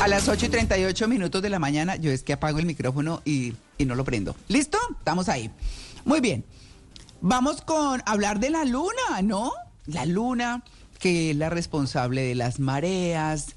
A 0.00 0.08
las 0.08 0.28
8 0.28 0.46
y 0.46 0.48
38 0.48 1.08
minutos 1.08 1.42
de 1.42 1.50
la 1.50 1.58
mañana, 1.58 1.96
yo 1.96 2.10
es 2.10 2.22
que 2.22 2.32
apago 2.32 2.58
el 2.58 2.64
micrófono 2.64 3.20
y, 3.26 3.52
no 3.78 3.94
lo 3.94 4.02
prendo. 4.02 4.34
¿Listo? 4.48 4.78
Estamos 4.98 5.28
ahí. 5.28 5.50
Muy 6.06 6.20
bien. 6.20 6.42
Vamos 7.20 7.60
con 7.60 8.02
hablar 8.06 8.40
de 8.40 8.48
la 8.48 8.64
luna, 8.64 9.20
¿no? 9.22 9.52
La 9.84 10.06
luna, 10.06 10.64
que 10.98 11.32
es 11.32 11.36
la 11.36 11.50
responsable 11.50 12.22
de 12.22 12.34
las 12.34 12.60
mareas, 12.60 13.56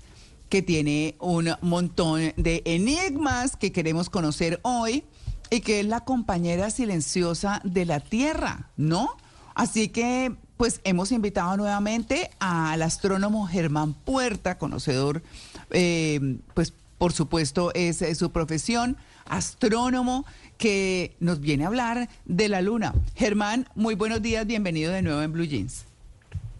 que 0.49 0.61
tiene 0.61 1.15
un 1.21 1.55
montón 1.61 2.33
de 2.35 2.61
enigmas 2.65 3.55
que 3.55 3.71
queremos 3.71 4.09
conocer 4.09 4.59
hoy 4.63 5.05
y 5.49 5.61
que 5.61 5.79
es 5.79 5.85
la 5.85 6.01
compañera 6.01 6.71
silenciosa 6.71 7.61
de 7.63 7.85
la 7.85 8.01
Tierra, 8.01 8.69
¿no? 8.75 9.15
Así 9.55 9.87
que, 9.87 10.35
pues 10.57 10.81
hemos 10.83 11.13
invitado 11.13 11.55
nuevamente 11.55 12.31
al 12.39 12.81
astrónomo 12.81 13.47
Germán 13.47 13.93
Puerta, 13.93 14.57
conocedor, 14.57 15.23
eh, 15.71 16.19
pues 16.53 16.73
por 16.97 17.11
supuesto 17.11 17.71
es, 17.73 18.01
es 18.01 18.17
su 18.17 18.31
profesión, 18.31 18.97
astrónomo, 19.25 20.25
que 20.57 21.11
nos 21.19 21.41
viene 21.41 21.65
a 21.65 21.67
hablar 21.67 22.07
de 22.25 22.47
la 22.47 22.61
luna. 22.61 22.93
Germán, 23.15 23.67
muy 23.75 23.95
buenos 23.95 24.21
días, 24.21 24.47
bienvenido 24.47 24.91
de 24.93 25.01
nuevo 25.01 25.21
en 25.21 25.33
Blue 25.33 25.45
Jeans. 25.45 25.85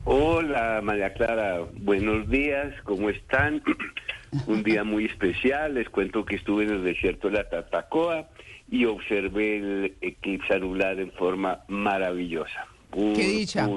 Hola 0.05 0.81
María 0.83 1.13
Clara, 1.13 1.61
buenos 1.77 2.29
días, 2.29 2.73
¿cómo 2.83 3.09
están? 3.09 3.63
Un 4.47 4.63
día 4.63 4.83
muy 4.83 5.05
especial, 5.05 5.75
les 5.75 5.88
cuento 5.89 6.25
que 6.25 6.35
estuve 6.35 6.63
en 6.65 6.71
el 6.71 6.83
desierto 6.83 7.29
de 7.29 7.38
la 7.38 7.49
Tatacoa 7.49 8.27
y 8.69 8.85
observé 8.85 9.57
el 9.57 9.93
eclipse 10.01 10.55
anular 10.55 10.99
en 10.99 11.11
forma 11.11 11.59
maravillosa. 11.67 12.67
Qué 12.91 13.27
dicha. 13.27 13.69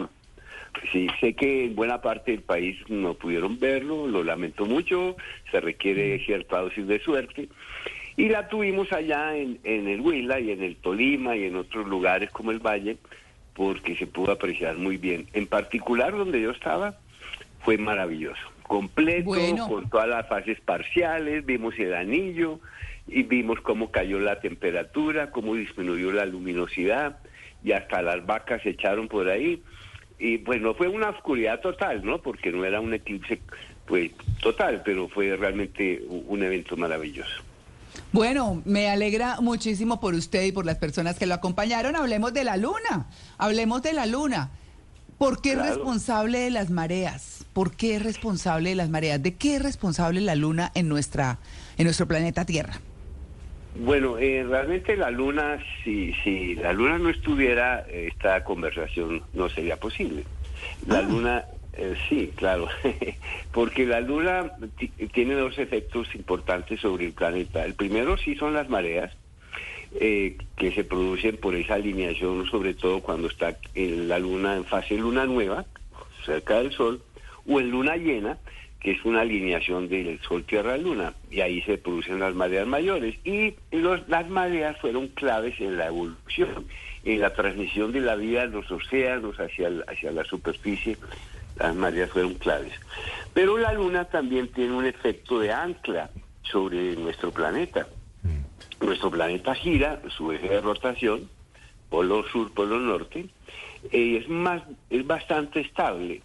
Sí, 0.92 1.08
sé 1.20 1.34
que 1.34 1.64
en 1.66 1.74
buena 1.74 2.00
parte 2.00 2.32
del 2.32 2.42
país 2.42 2.77
no 2.88 3.14
pudieron 3.14 3.58
verlo, 3.58 4.06
lo 4.06 4.22
lamento 4.22 4.66
mucho, 4.66 5.16
se 5.50 5.60
requiere 5.60 6.24
cierta 6.24 6.60
dosis 6.60 6.86
de 6.86 6.98
suerte. 7.00 7.48
Y 8.16 8.28
la 8.28 8.48
tuvimos 8.48 8.92
allá 8.92 9.36
en, 9.36 9.58
en 9.64 9.88
el 9.88 10.00
Huila 10.00 10.41
y 10.41 10.50
en 10.50 10.62
el 10.62 10.77
Tolima 10.77 11.36
y 11.36 11.44
en 11.44 11.56
otros 11.56 11.86
lugares 11.86 12.30
como 12.30 12.50
el 12.50 12.60
Valle, 12.60 12.96
porque 13.55 13.96
se 13.96 14.06
pudo 14.06 14.33
apreciar 14.33 14.77
muy 14.77 14.96
bien. 14.96 15.27
En 15.33 15.46
particular 15.46 16.16
donde 16.16 16.41
yo 16.41 16.50
estaba, 16.50 16.96
fue 17.61 17.77
maravilloso. 17.78 18.40
Completo, 18.62 19.24
Bueno. 19.27 19.68
con 19.68 19.88
todas 19.90 20.08
las 20.08 20.28
fases 20.28 20.61
parciales, 20.61 21.44
vimos 21.44 21.78
el 21.78 21.94
anillo 21.94 22.58
y 23.06 23.22
vimos 23.22 23.61
cómo 23.61 23.90
cayó 23.90 24.18
la 24.18 24.40
temperatura, 24.40 25.30
cómo 25.30 25.55
disminuyó 25.55 26.11
la 26.12 26.27
luminosidad 26.27 27.18
y 27.62 27.72
hasta 27.72 28.02
las 28.02 28.24
vacas 28.27 28.62
se 28.62 28.70
echaron 28.70 29.08
por 29.08 29.28
ahí. 29.28 29.62
Y 30.19 30.39
pues 30.39 30.61
no 30.61 30.75
fue 30.75 30.89
una 30.89 31.11
oscuridad 31.11 31.61
total, 31.61 32.05
¿no? 32.05 32.22
Porque 32.22 32.50
no 32.50 32.64
era 32.64 32.81
un 32.81 32.95
eclipse 32.95 33.41
pues 33.86 34.12
total, 34.41 34.83
pero 34.84 35.08
fue 35.08 35.36
realmente 35.36 36.03
un 36.08 36.42
evento 36.42 36.77
maravilloso. 36.77 37.42
Bueno, 38.13 38.63
me 38.64 38.89
alegra 38.89 39.40
muchísimo 39.40 40.01
por 40.01 40.14
usted 40.14 40.45
y 40.45 40.52
por 40.52 40.67
las 40.67 40.79
personas 40.79 41.18
que 41.18 41.27
lo 41.27 41.35
acompañaron. 41.35 41.96
Hablemos 41.96 42.33
de 42.33 42.45
la 42.45 42.57
luna, 42.57 43.07
hablemos 43.39 43.83
de 43.83 43.92
la 43.92 44.07
luna. 44.07 44.51
¿Por 45.18 45.40
qué 45.40 45.52
es 45.52 45.58
responsable 45.58 46.40
de 46.40 46.51
las 46.51 46.70
mareas? 46.70 47.46
¿Por 47.55 47.74
qué 47.74 47.96
es 47.96 48.02
responsable 48.02 48.70
de 48.70 48.74
las 48.74 48.90
mareas? 48.90 49.23
¿De 49.23 49.35
qué 49.35 49.57
es 49.57 49.63
responsable 49.63 50.20
la 50.20 50.35
luna 50.35 50.73
en 50.74 50.89
nuestra 50.89 51.39
en 51.79 51.85
nuestro 51.85 52.07
planeta 52.07 52.45
Tierra? 52.45 52.80
Bueno, 53.79 54.19
eh, 54.19 54.45
realmente 54.48 54.97
la 54.97 55.11
luna, 55.11 55.63
si, 55.85 56.13
si 56.25 56.55
la 56.55 56.73
luna 56.73 56.98
no 56.98 57.11
estuviera, 57.11 57.85
esta 57.91 58.42
conversación 58.45 59.23
no 59.35 59.48
sería 59.51 59.77
posible. 59.77 60.25
La 60.87 60.98
Ah. 61.01 61.03
luna, 61.03 61.45
eh, 61.75 61.95
sí, 62.09 62.33
claro, 62.37 62.69
porque 63.53 63.85
la 63.85 64.01
luna 64.01 64.53
ti- 64.79 64.92
tiene 65.13 65.35
dos 65.35 65.59
efectos 65.59 66.14
importantes 66.14 66.81
sobre 66.81 67.05
el 67.07 67.13
planeta. 67.13 67.64
El 67.64 67.75
primero 67.75 68.17
sí 68.17 68.35
son 68.37 68.55
las 68.55 68.69
mareas, 68.70 69.13
eh, 70.01 70.37
que 70.57 70.73
se 70.73 70.85
producen 70.85 71.37
por 71.37 71.55
esa 71.55 71.75
alineación, 71.75 72.47
sobre 72.47 72.75
todo 72.75 73.01
cuando 73.03 73.29
está 73.29 73.58
en 73.75 74.08
la 74.08 74.19
luna 74.19 74.57
en 74.57 74.64
fase 74.64 74.97
luna 74.97 75.27
nueva, 75.27 75.67
cerca 76.25 76.58
del 76.63 76.73
sol, 76.73 77.03
o 77.47 77.61
en 77.61 77.70
luna 77.70 77.97
llena, 77.97 78.39
que 78.86 78.92
es 78.92 79.05
una 79.05 79.23
alineación 79.23 79.89
del 79.89 80.20
sol 80.20 80.45
tierra 80.45 80.77
luna, 80.77 81.13
y 81.29 81.41
ahí 81.41 81.61
se 81.63 81.77
producen 81.77 82.20
las 82.20 82.36
mareas 82.36 82.69
mayores. 82.69 83.17
Y 83.24 83.52
los, 83.73 84.08
las 84.08 84.29
mareas 84.29 84.79
fueron 84.79 85.08
claves 85.08 85.61
en 85.61 85.77
la 85.77 85.86
evolución, 85.89 86.69
en 87.05 87.20
la 87.20 87.35
transmisión 87.35 87.91
de 87.91 88.01
la 88.01 88.14
vida 88.14 88.46
de 88.46 88.52
los 88.52 88.70
océanos 88.70 89.41
hacia, 89.41 89.67
el- 89.67 89.85
hacia 89.89 90.13
la 90.13 90.23
superficie. 90.23 90.96
Las 91.58 91.75
mareas 91.75 92.11
fueron 92.11 92.35
claves. 92.35 92.75
Pero 93.35 93.58
la 93.58 93.73
luna 93.73 94.05
también 94.05 94.46
tiene 94.52 94.73
un 94.73 94.86
efecto 94.86 95.41
de 95.41 95.51
ancla 95.51 96.08
sobre 96.45 96.95
nuestro 96.95 97.33
planeta. 97.33 97.89
Nuestro 98.80 99.11
planeta 99.11 99.52
gira, 99.57 100.01
su 100.17 100.30
eje 100.30 100.48
de 100.48 100.61
rotación, 100.61 101.29
polo 101.91 102.23
sur, 102.29 102.52
polo 102.55 102.79
norte, 102.79 103.27
eh, 103.91 104.19
es 104.23 104.29
más, 104.29 104.63
es 104.91 105.05
bastante 105.05 105.58
estable. 105.58 106.23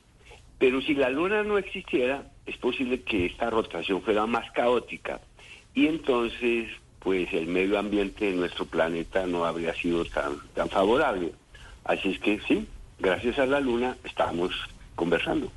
Pero 0.60 0.80
si 0.80 0.94
la 0.94 1.10
luna 1.10 1.42
no 1.42 1.58
existiera, 1.58 2.24
es 2.52 2.58
posible 2.58 3.02
que 3.02 3.26
esta 3.26 3.50
rotación 3.50 4.02
fuera 4.02 4.26
más 4.26 4.50
caótica 4.52 5.20
y 5.74 5.88
entonces, 5.88 6.70
pues 7.00 7.32
el 7.34 7.48
medio 7.48 7.80
ambiente 7.80 8.26
de 8.26 8.34
nuestro 8.34 8.66
planeta 8.66 9.26
no 9.26 9.46
habría 9.46 9.74
sido 9.74 10.04
tan, 10.06 10.34
tan 10.54 10.70
favorable. 10.70 11.34
Así 11.86 12.10
es 12.10 12.20
que 12.20 12.40
sí, 12.48 12.68
gracias 13.00 13.40
a 13.40 13.46
la 13.46 13.60
luna 13.60 13.98
estamos 14.04 14.52
conversando. 14.96 15.52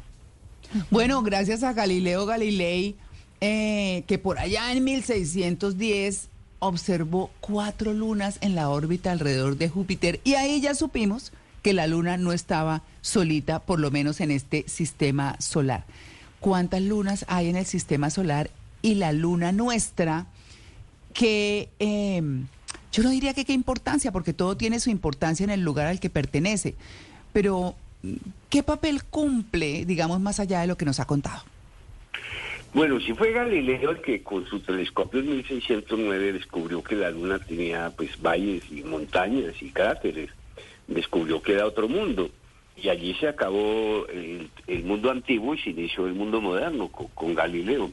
Bueno, 0.91 1.23
gracias 1.23 1.63
a 1.63 1.73
Galileo 1.73 2.27
Galilei, 2.27 2.95
eh, 3.41 4.05
que 4.07 4.19
por 4.19 4.39
allá 4.39 4.73
en 4.73 4.85
1610 4.85 6.31
observó 6.61 7.31
cuatro 7.41 7.93
lunas 7.93 8.39
en 8.41 8.55
la 8.55 8.71
órbita 8.71 9.13
alrededor 9.13 9.57
de 9.57 9.69
Júpiter 9.69 10.21
y 10.25 10.35
ahí 10.35 10.61
ya 10.61 10.75
supimos 10.75 11.33
que 11.63 11.73
la 11.73 11.87
luna 11.87 12.17
no 12.17 12.33
estaba 12.33 12.83
solita, 13.01 13.59
por 13.61 13.81
lo 13.81 13.91
menos 13.91 14.21
en 14.21 14.31
este 14.31 14.65
sistema 14.69 15.37
solar. 15.41 15.85
¿Cuántas 16.45 16.83
lunas 16.83 17.25
hay 17.27 17.49
en 17.49 17.57
el 17.57 17.65
sistema 17.65 18.11
solar 18.11 18.51
y 18.83 18.97
la 18.97 19.13
luna 19.13 19.51
nuestra? 19.51 20.27
Que 21.15 21.71
eh, 21.79 22.21
yo 22.93 23.03
no 23.03 23.09
diría 23.09 23.33
que 23.33 23.47
qué 23.47 23.55
importancia, 23.55 24.13
porque 24.13 24.35
todo 24.35 24.55
tiene 24.55 24.79
su 24.79 24.91
importancia 24.91 25.43
en 25.43 25.49
el 25.49 25.63
lugar 25.63 25.87
al 25.87 26.01
que 26.01 26.11
pertenece, 26.11 26.75
pero 27.33 27.77
¿qué 28.51 28.63
papel 28.63 29.05
cumple, 29.05 29.87
digamos, 29.87 30.21
más 30.21 30.39
allá 30.39 30.61
de 30.61 30.67
lo 30.67 30.77
que 30.77 30.85
nos 30.85 31.01
ha 31.01 31.07
contado? 31.07 31.43
Bueno, 32.75 33.01
si 33.01 33.15
fue 33.15 33.33
Galileo 33.33 33.93
el 33.93 34.03
que 34.03 34.23
con 34.23 34.45
su 34.45 34.61
telescopio 34.61 35.21
en 35.21 35.31
1609 35.31 36.35
descubrió 36.35 36.83
que 36.83 36.95
la 36.95 37.11
Luna 37.11 37.39
tenía 37.39 37.91
pues 37.97 38.21
valles 38.21 38.65
y 38.71 38.83
montañas 38.83 39.55
y 39.63 39.71
cráteres, 39.71 40.29
descubrió 40.89 41.41
que 41.41 41.55
era 41.55 41.65
otro 41.65 41.89
mundo. 41.89 42.29
Y 42.77 42.89
allí 42.89 43.15
se 43.15 43.29
acabó 43.29 44.07
el, 44.09 44.51
el 44.67 44.85
mundo 44.85 45.11
antiguo 45.11 45.55
y 45.55 45.59
se 45.59 45.71
inició 45.71 46.07
el 46.07 46.15
mundo 46.15 46.41
moderno 46.41 46.89
con, 46.89 47.07
con 47.09 47.35
Galileo. 47.35 47.91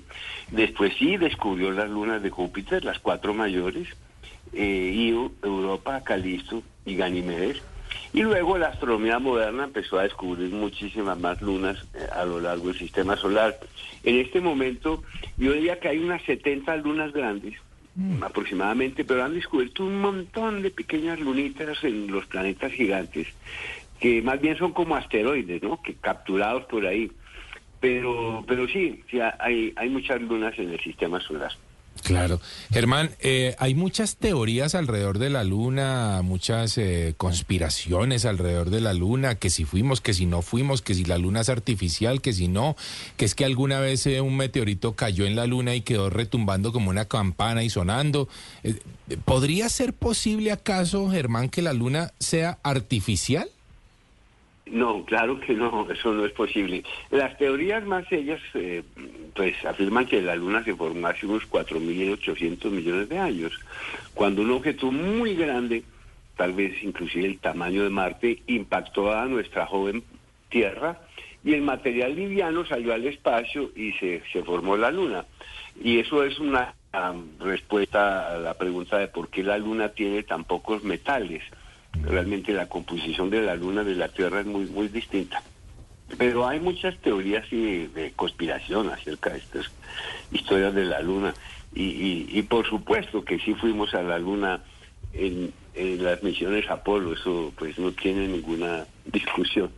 Después 0.49 0.93
sí 0.97 1.17
descubrió 1.17 1.71
las 1.71 1.89
lunas 1.89 2.21
de 2.23 2.29
Júpiter, 2.29 2.83
las 2.83 2.99
cuatro 2.99 3.33
mayores, 3.33 3.87
eh, 4.53 4.91
Io, 4.93 5.31
Europa, 5.43 6.01
Calisto 6.03 6.63
y 6.85 6.95
Ganímedes. 6.95 7.61
Y 8.13 8.21
luego 8.21 8.57
la 8.57 8.67
astronomía 8.67 9.19
moderna 9.19 9.65
empezó 9.65 9.99
a 9.99 10.03
descubrir 10.03 10.49
muchísimas 10.51 11.17
más 11.19 11.41
lunas 11.41 11.77
eh, 11.93 12.05
a 12.13 12.25
lo 12.25 12.39
largo 12.39 12.67
del 12.67 12.77
sistema 12.77 13.15
solar. 13.15 13.57
En 14.03 14.17
este 14.17 14.41
momento 14.41 15.03
yo 15.37 15.53
diría 15.53 15.79
que 15.79 15.89
hay 15.89 15.99
unas 15.99 16.21
70 16.23 16.75
lunas 16.77 17.13
grandes 17.13 17.55
aproximadamente, 18.21 19.03
pero 19.03 19.23
han 19.23 19.33
descubierto 19.33 19.83
un 19.83 19.99
montón 19.99 20.61
de 20.61 20.71
pequeñas 20.71 21.19
lunitas 21.19 21.83
en 21.83 22.07
los 22.09 22.25
planetas 22.25 22.71
gigantes, 22.71 23.27
que 24.01 24.21
más 24.21 24.41
bien 24.41 24.57
son 24.57 24.73
como 24.73 24.95
asteroides, 24.95 25.61
¿no? 25.61 25.81
Que 25.81 25.93
capturados 25.93 26.65
por 26.65 26.85
ahí. 26.85 27.11
Pero, 27.79 28.43
pero 28.47 28.67
sí, 28.67 29.03
hay, 29.39 29.73
hay 29.75 29.89
muchas 29.89 30.21
lunas 30.21 30.57
en 30.57 30.71
el 30.71 30.79
sistema 30.79 31.21
solar. 31.21 31.51
Claro. 32.03 32.39
Germán, 32.71 33.11
eh, 33.19 33.55
hay 33.59 33.75
muchas 33.75 34.15
teorías 34.15 34.73
alrededor 34.75 35.19
de 35.19 35.29
la 35.29 35.43
luna, 35.43 36.21
muchas 36.23 36.77
eh, 36.77 37.13
conspiraciones 37.15 38.25
alrededor 38.25 38.69
de 38.71 38.81
la 38.81 38.93
luna, 38.93 39.35
que 39.35 39.49
si 39.49 39.65
fuimos, 39.65 40.01
que 40.01 40.13
si 40.13 40.25
no 40.25 40.41
fuimos, 40.41 40.81
que 40.81 40.95
si 40.95 41.05
la 41.05 41.19
luna 41.19 41.41
es 41.41 41.49
artificial, 41.49 42.21
que 42.21 42.33
si 42.33 42.47
no, 42.47 42.75
que 43.17 43.25
es 43.25 43.35
que 43.35 43.45
alguna 43.45 43.79
vez 43.79 44.07
eh, 44.07 44.21
un 44.21 44.35
meteorito 44.35 44.93
cayó 44.93 45.25
en 45.25 45.35
la 45.35 45.45
luna 45.45 45.75
y 45.75 45.81
quedó 45.81 46.09
retumbando 46.09 46.71
como 46.71 46.89
una 46.89 47.05
campana 47.05 47.63
y 47.63 47.69
sonando. 47.69 48.27
¿Podría 49.25 49.69
ser 49.69 49.93
posible 49.93 50.51
acaso, 50.51 51.09
Germán, 51.11 51.49
que 51.49 51.61
la 51.61 51.73
luna 51.73 52.13
sea 52.19 52.57
artificial? 52.63 53.49
No, 54.71 55.03
claro 55.03 55.37
que 55.37 55.53
no, 55.53 55.85
eso 55.91 56.13
no 56.13 56.25
es 56.25 56.31
posible. 56.31 56.83
Las 57.09 57.37
teorías 57.37 57.83
más 57.85 58.09
ellas, 58.09 58.39
eh, 58.53 58.83
pues 59.35 59.53
afirman 59.65 60.05
que 60.05 60.21
la 60.21 60.37
Luna 60.37 60.63
se 60.63 60.73
formó 60.73 61.07
hace 61.07 61.25
unos 61.25 61.43
4.800 61.49 62.69
millones 62.69 63.09
de 63.09 63.19
años, 63.19 63.51
cuando 64.13 64.41
un 64.41 64.51
objeto 64.51 64.89
muy 64.89 65.35
grande, 65.35 65.83
tal 66.37 66.53
vez 66.53 66.81
inclusive 66.83 67.25
el 67.25 67.39
tamaño 67.39 67.83
de 67.83 67.89
Marte, 67.89 68.43
impactó 68.47 69.11
a 69.11 69.25
nuestra 69.25 69.65
joven 69.65 70.03
Tierra 70.47 71.01
y 71.43 71.53
el 71.53 71.63
material 71.63 72.15
liviano 72.15 72.65
salió 72.65 72.93
al 72.93 73.05
espacio 73.05 73.71
y 73.75 73.91
se, 73.93 74.23
se 74.31 74.41
formó 74.41 74.77
la 74.77 74.89
Luna. 74.89 75.25
Y 75.83 75.99
eso 75.99 76.23
es 76.23 76.39
una 76.39 76.75
um, 76.93 77.25
respuesta 77.39 78.35
a 78.35 78.37
la 78.37 78.53
pregunta 78.53 78.99
de 78.99 79.09
por 79.09 79.27
qué 79.27 79.43
la 79.43 79.57
Luna 79.57 79.89
tiene 79.89 80.23
tan 80.23 80.45
pocos 80.45 80.81
metales 80.85 81.43
realmente 81.93 82.53
la 82.53 82.67
composición 82.67 83.29
de 83.29 83.41
la 83.41 83.55
luna 83.55 83.83
de 83.83 83.95
la 83.95 84.09
Tierra 84.09 84.41
es 84.41 84.45
muy, 84.45 84.65
muy 84.65 84.87
distinta. 84.87 85.41
Pero 86.17 86.47
hay 86.47 86.59
muchas 86.59 86.97
teorías 86.97 87.49
de 87.49 88.13
conspiración 88.15 88.89
acerca 88.89 89.31
de 89.31 89.39
estas 89.39 89.71
historias 90.31 90.73
de 90.73 90.85
la 90.85 91.01
luna. 91.01 91.33
Y, 91.73 92.27
y, 92.29 92.41
por 92.43 92.67
supuesto 92.67 93.23
que 93.23 93.39
sí 93.39 93.53
fuimos 93.53 93.93
a 93.93 94.03
la 94.03 94.19
luna 94.19 94.61
en, 95.13 95.53
en 95.73 96.03
las 96.03 96.21
misiones 96.21 96.69
Apolo, 96.69 97.13
eso 97.13 97.53
pues 97.57 97.79
no 97.79 97.91
tiene 97.93 98.27
ninguna 98.27 98.85
discusión. 99.05 99.71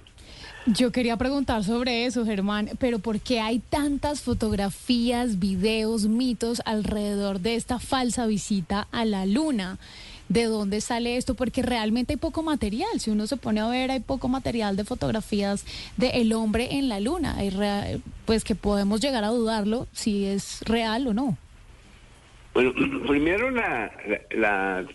Yo 0.66 0.94
quería 0.94 1.18
preguntar 1.18 1.64
sobre 1.66 2.06
eso, 2.06 2.26
Germán, 2.26 2.70
pero 2.80 3.00
¿por 3.00 3.20
qué 3.20 3.42
hay 3.42 3.60
tantas 3.60 4.22
fotografías, 4.22 5.38
videos, 5.38 6.08
mitos 6.08 6.62
alrededor 6.66 7.42
de 7.42 7.56
esta 7.56 7.80
falsa 7.80 8.26
visita 8.28 8.88
a 8.92 9.04
la 9.04 9.26
Luna? 9.26 9.78
De 10.34 10.46
dónde 10.46 10.82
sale 10.82 11.16
esto, 11.18 11.36
porque 11.36 11.62
realmente 11.62 12.14
hay 12.14 12.18
poco 12.18 12.42
material. 12.42 13.00
Si 13.00 13.12
uno 13.12 13.28
se 13.28 13.38
pone 13.38 13.62
a 13.62 13.68
ver, 13.68 13.92
hay 13.92 14.00
poco 14.00 14.28
material 14.28 14.76
de 14.76 14.84
fotografías 14.84 15.66
del 15.96 16.12
el 16.14 16.34
hombre 16.34 16.70
en 16.72 16.90
la 16.90 17.00
luna. 17.00 17.36
Hay 17.38 17.52
pues 18.26 18.44
que 18.44 18.56
podemos 18.56 19.00
llegar 19.00 19.24
a 19.24 19.28
dudarlo 19.28 19.88
si 19.92 20.26
es 20.26 20.62
real 20.66 21.08
o 21.08 21.14
no. 21.14 21.38
Bueno, 22.54 22.74
primero 23.08 23.52
la, 23.52 23.92
la, 24.32 24.86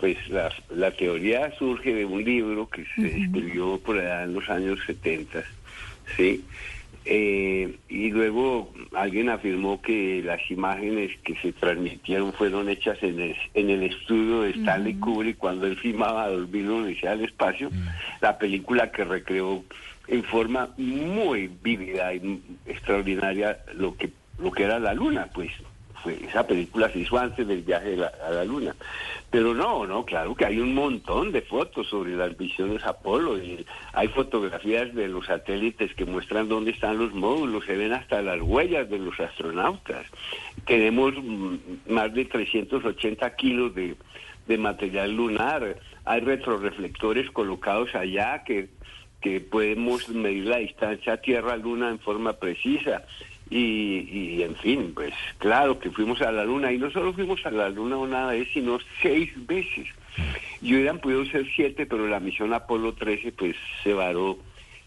pues 0.00 0.16
la, 0.28 0.52
la, 0.70 0.90
teoría 0.90 1.56
surge 1.56 1.94
de 1.94 2.04
un 2.04 2.24
libro 2.24 2.68
que 2.68 2.84
se 2.96 3.06
escribió 3.06 3.78
por 3.78 3.98
allá 3.98 4.24
en 4.24 4.34
los 4.34 4.48
años 4.48 4.80
70, 4.86 5.44
¿sí? 6.16 6.44
Eh, 7.06 7.78
y 7.88 8.10
luego 8.10 8.72
alguien 8.94 9.30
afirmó 9.30 9.80
que 9.80 10.22
las 10.22 10.50
imágenes 10.50 11.10
que 11.24 11.34
se 11.36 11.52
transmitieron 11.52 12.32
fueron 12.32 12.68
hechas 12.68 13.02
en 13.02 13.20
el, 13.20 13.36
en 13.54 13.70
el 13.70 13.84
estudio 13.84 14.42
de 14.42 14.50
Stanley 14.50 14.94
Kubrick 14.94 15.38
cuando 15.38 15.66
él 15.66 15.76
filmaba 15.76 16.28
Dormido 16.28 16.76
Odisea 16.76 17.12
al 17.12 17.24
Espacio, 17.24 17.70
la 18.20 18.38
película 18.38 18.90
que 18.90 19.04
recreó 19.04 19.64
en 20.08 20.22
forma 20.24 20.70
muy 20.76 21.50
vívida 21.62 22.12
y 22.12 22.42
extraordinaria 22.66 23.58
lo 23.74 23.96
que, 23.96 24.10
lo 24.38 24.50
que 24.50 24.64
era 24.64 24.78
la 24.78 24.92
luna, 24.92 25.28
pues 25.32 25.50
esa 26.06 26.46
película 26.46 26.90
se 26.90 27.00
hizo 27.00 27.18
antes 27.18 27.46
del 27.46 27.62
viaje 27.62 27.96
a 28.26 28.30
la 28.30 28.44
luna. 28.44 28.74
Pero 29.30 29.54
no, 29.54 29.86
no, 29.86 30.04
claro 30.04 30.34
que 30.34 30.44
hay 30.44 30.58
un 30.58 30.74
montón 30.74 31.30
de 31.30 31.42
fotos 31.42 31.86
sobre 31.88 32.16
las 32.16 32.36
misiones 32.38 32.84
Apolo 32.84 33.38
y 33.38 33.64
hay 33.92 34.08
fotografías 34.08 34.92
de 34.92 35.06
los 35.06 35.26
satélites 35.26 35.94
que 35.94 36.04
muestran 36.04 36.48
dónde 36.48 36.72
están 36.72 36.98
los 36.98 37.14
módulos, 37.14 37.64
se 37.64 37.76
ven 37.76 37.92
hasta 37.92 38.22
las 38.22 38.40
huellas 38.42 38.90
de 38.90 38.98
los 38.98 39.18
astronautas. 39.20 40.04
Tenemos 40.66 41.14
mm, 41.14 41.56
más 41.88 42.12
de 42.12 42.24
380 42.24 43.36
kilos 43.36 43.74
de, 43.74 43.94
de 44.48 44.58
material 44.58 45.12
lunar, 45.12 45.76
hay 46.04 46.20
retroreflectores 46.20 47.30
colocados 47.30 47.94
allá 47.94 48.42
que 48.42 48.68
que 49.20 49.40
podemos 49.40 50.08
medir 50.08 50.46
la 50.46 50.58
distancia 50.58 51.20
Tierra-Luna 51.20 51.90
en 51.90 51.98
forma 51.98 52.32
precisa. 52.34 53.04
Y, 53.50 54.42
en 54.42 54.54
fin, 54.56 54.92
pues 54.94 55.12
claro 55.38 55.80
que 55.80 55.90
fuimos 55.90 56.22
a 56.22 56.30
la 56.30 56.44
luna 56.44 56.72
y 56.72 56.78
no 56.78 56.88
solo 56.92 57.12
fuimos 57.12 57.44
a 57.44 57.50
la 57.50 57.68
luna 57.68 57.96
una 57.96 58.26
vez, 58.26 58.48
sino 58.54 58.78
seis 59.02 59.30
veces. 59.46 59.88
Y 60.62 60.74
hubieran 60.74 61.00
podido 61.00 61.24
ser 61.26 61.46
siete, 61.54 61.84
pero 61.84 62.06
la 62.06 62.20
misión 62.20 62.54
Apolo 62.54 62.92
13 62.94 63.32
pues 63.32 63.56
se 63.82 63.92
varó 63.92 64.38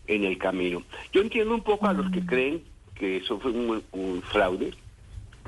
en 0.07 0.23
el 0.23 0.37
camino. 0.37 0.81
Yo 1.11 1.21
entiendo 1.21 1.53
un 1.53 1.63
poco 1.63 1.87
a 1.87 1.93
los 1.93 2.09
que 2.11 2.25
creen 2.25 2.63
que 2.95 3.17
eso 3.17 3.37
fue 3.39 3.51
un, 3.51 4.21
fraude, 4.21 4.71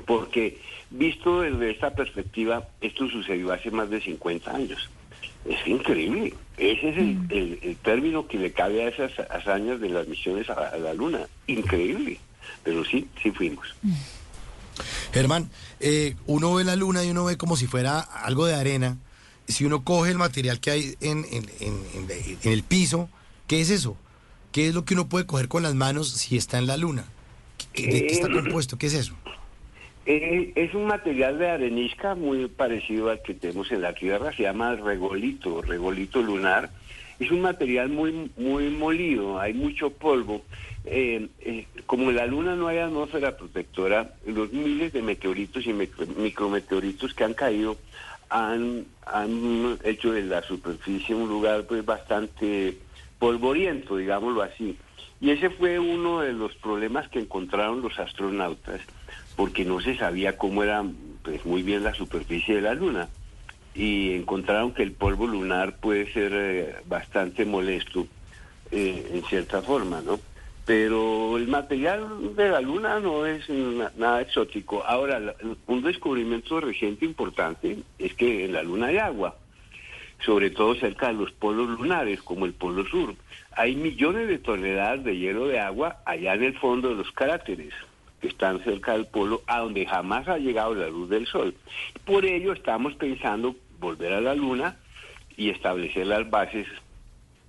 porque 0.04 0.58
visto 0.90 1.40
desde 1.40 1.70
esta 1.70 1.94
perspectiva, 1.94 2.68
esto 2.82 3.08
sucedió 3.08 3.50
hace 3.52 3.70
más 3.70 3.88
de 3.88 4.00
50 4.00 4.54
años. 4.54 4.90
Es 5.48 5.66
increíble. 5.66 6.34
Ese 6.58 6.88
es 6.90 6.96
el, 6.98 7.76
término 7.82 8.26
que 8.26 8.38
le 8.38 8.52
cabe 8.52 8.82
a 8.82 8.88
esas 8.88 9.18
hazañas 9.30 9.80
de 9.80 9.88
las 9.88 10.06
misiones 10.06 10.50
a 10.50 10.76
la 10.76 10.92
Luna. 10.92 11.20
Increíble. 11.46 12.18
Pero 12.62 12.84
sí, 12.84 13.08
sí 13.22 13.30
fuimos. 13.30 13.74
Germán, 15.12 15.50
eh, 15.80 16.14
uno 16.26 16.54
ve 16.54 16.64
la 16.64 16.76
luna 16.76 17.04
y 17.04 17.10
uno 17.10 17.24
ve 17.24 17.36
como 17.36 17.56
si 17.56 17.66
fuera 17.66 18.00
algo 18.00 18.46
de 18.46 18.54
arena. 18.54 18.98
Si 19.48 19.64
uno 19.64 19.84
coge 19.84 20.10
el 20.10 20.18
material 20.18 20.60
que 20.60 20.70
hay 20.70 20.94
en, 21.00 21.24
el 22.42 22.62
piso, 22.62 23.08
¿qué 23.46 23.60
es 23.60 23.70
eso? 23.70 23.96
¿Qué 24.50 24.68
es 24.68 24.74
lo 24.74 24.84
que 24.84 24.94
uno 24.94 25.08
puede 25.08 25.26
coger 25.26 25.48
con 25.48 25.62
las 25.62 25.74
manos 25.74 26.10
si 26.10 26.36
está 26.36 26.58
en 26.58 26.66
la 26.66 26.76
luna? 26.76 27.04
¿De 27.74 28.06
qué 28.06 28.06
está 28.06 28.28
eh, 28.28 28.32
compuesto? 28.32 28.76
¿Qué 28.76 28.86
es 28.86 28.94
eso? 28.94 29.14
Eh, 30.06 30.52
es 30.54 30.74
un 30.74 30.86
material 30.86 31.38
de 31.38 31.50
arenisca 31.50 32.14
muy 32.14 32.46
parecido 32.48 33.10
al 33.10 33.22
que 33.22 33.34
tenemos 33.34 33.70
en 33.72 33.82
la 33.82 33.92
Tierra, 33.92 34.32
se 34.32 34.44
llama 34.44 34.74
regolito, 34.76 35.62
regolito 35.62 36.22
lunar. 36.22 36.70
Es 37.18 37.30
un 37.30 37.40
material 37.40 37.88
muy, 37.88 38.30
muy 38.36 38.68
molido, 38.70 39.40
hay 39.40 39.54
mucho 39.54 39.90
polvo 39.90 40.42
eh, 40.88 41.28
eh, 41.40 41.66
como 41.84 42.10
en 42.10 42.16
la 42.16 42.26
Luna 42.26 42.54
no 42.54 42.68
hay 42.68 42.78
atmósfera 42.78 43.36
protectora, 43.36 44.14
los 44.24 44.52
miles 44.52 44.92
de 44.92 45.02
meteoritos 45.02 45.66
y 45.66 45.72
micrometeoritos 45.72 47.12
que 47.12 47.24
han 47.24 47.34
caído 47.34 47.76
han, 48.30 48.86
han 49.04 49.78
hecho 49.82 50.12
de 50.12 50.22
la 50.22 50.42
superficie 50.42 51.14
un 51.14 51.28
lugar 51.28 51.64
pues 51.64 51.84
bastante 51.84 52.78
polvoriento, 53.18 53.96
digámoslo 53.96 54.42
así. 54.42 54.76
Y 55.20 55.30
ese 55.30 55.50
fue 55.50 55.78
uno 55.80 56.20
de 56.20 56.32
los 56.32 56.54
problemas 56.54 57.08
que 57.08 57.18
encontraron 57.18 57.82
los 57.82 57.98
astronautas, 57.98 58.80
porque 59.34 59.64
no 59.64 59.80
se 59.80 59.96
sabía 59.96 60.38
cómo 60.38 60.62
era 60.62 60.84
pues, 61.22 61.44
muy 61.44 61.62
bien 61.62 61.82
la 61.82 61.94
superficie 61.94 62.56
de 62.56 62.62
la 62.62 62.74
Luna. 62.74 63.08
Y 63.76 64.14
encontraron 64.14 64.72
que 64.72 64.82
el 64.82 64.92
polvo 64.92 65.26
lunar 65.26 65.76
puede 65.76 66.10
ser 66.12 66.32
eh, 66.34 66.76
bastante 66.86 67.44
molesto 67.44 68.06
eh, 68.70 69.10
en 69.12 69.22
cierta 69.24 69.60
forma, 69.62 70.00
¿no? 70.00 70.18
pero 70.66 71.36
el 71.38 71.46
material 71.46 72.34
de 72.34 72.50
la 72.50 72.60
Luna 72.60 72.98
no 72.98 73.24
es 73.24 73.48
nada 73.48 74.20
exótico. 74.20 74.84
Ahora, 74.84 75.36
un 75.68 75.82
descubrimiento 75.82 76.60
reciente 76.60 77.04
importante 77.04 77.78
es 78.00 78.14
que 78.14 78.44
en 78.44 78.52
la 78.52 78.64
Luna 78.64 78.88
hay 78.88 78.98
agua, 78.98 79.36
sobre 80.24 80.50
todo 80.50 80.74
cerca 80.74 81.06
de 81.06 81.12
los 81.14 81.30
polos 81.30 81.68
lunares, 81.68 82.20
como 82.20 82.46
el 82.46 82.52
Polo 82.52 82.84
Sur. 82.84 83.14
Hay 83.52 83.76
millones 83.76 84.26
de 84.26 84.38
toneladas 84.38 85.04
de 85.04 85.16
hielo 85.16 85.46
de 85.46 85.60
agua 85.60 85.98
allá 86.04 86.34
en 86.34 86.42
el 86.42 86.58
fondo 86.58 86.88
de 86.88 86.96
los 86.96 87.12
cráteres 87.12 87.72
que 88.20 88.28
están 88.28 88.58
cerca 88.64 88.92
del 88.92 89.06
polo, 89.06 89.42
a 89.46 89.60
donde 89.60 89.86
jamás 89.86 90.26
ha 90.26 90.38
llegado 90.38 90.74
la 90.74 90.88
luz 90.88 91.08
del 91.10 91.26
Sol. 91.26 91.54
Por 92.04 92.24
ello 92.24 92.52
estamos 92.52 92.94
pensando 92.94 93.54
volver 93.86 94.12
a 94.14 94.20
la 94.20 94.34
Luna 94.34 94.76
y 95.36 95.50
establecer 95.50 96.06
las 96.06 96.28
bases 96.28 96.66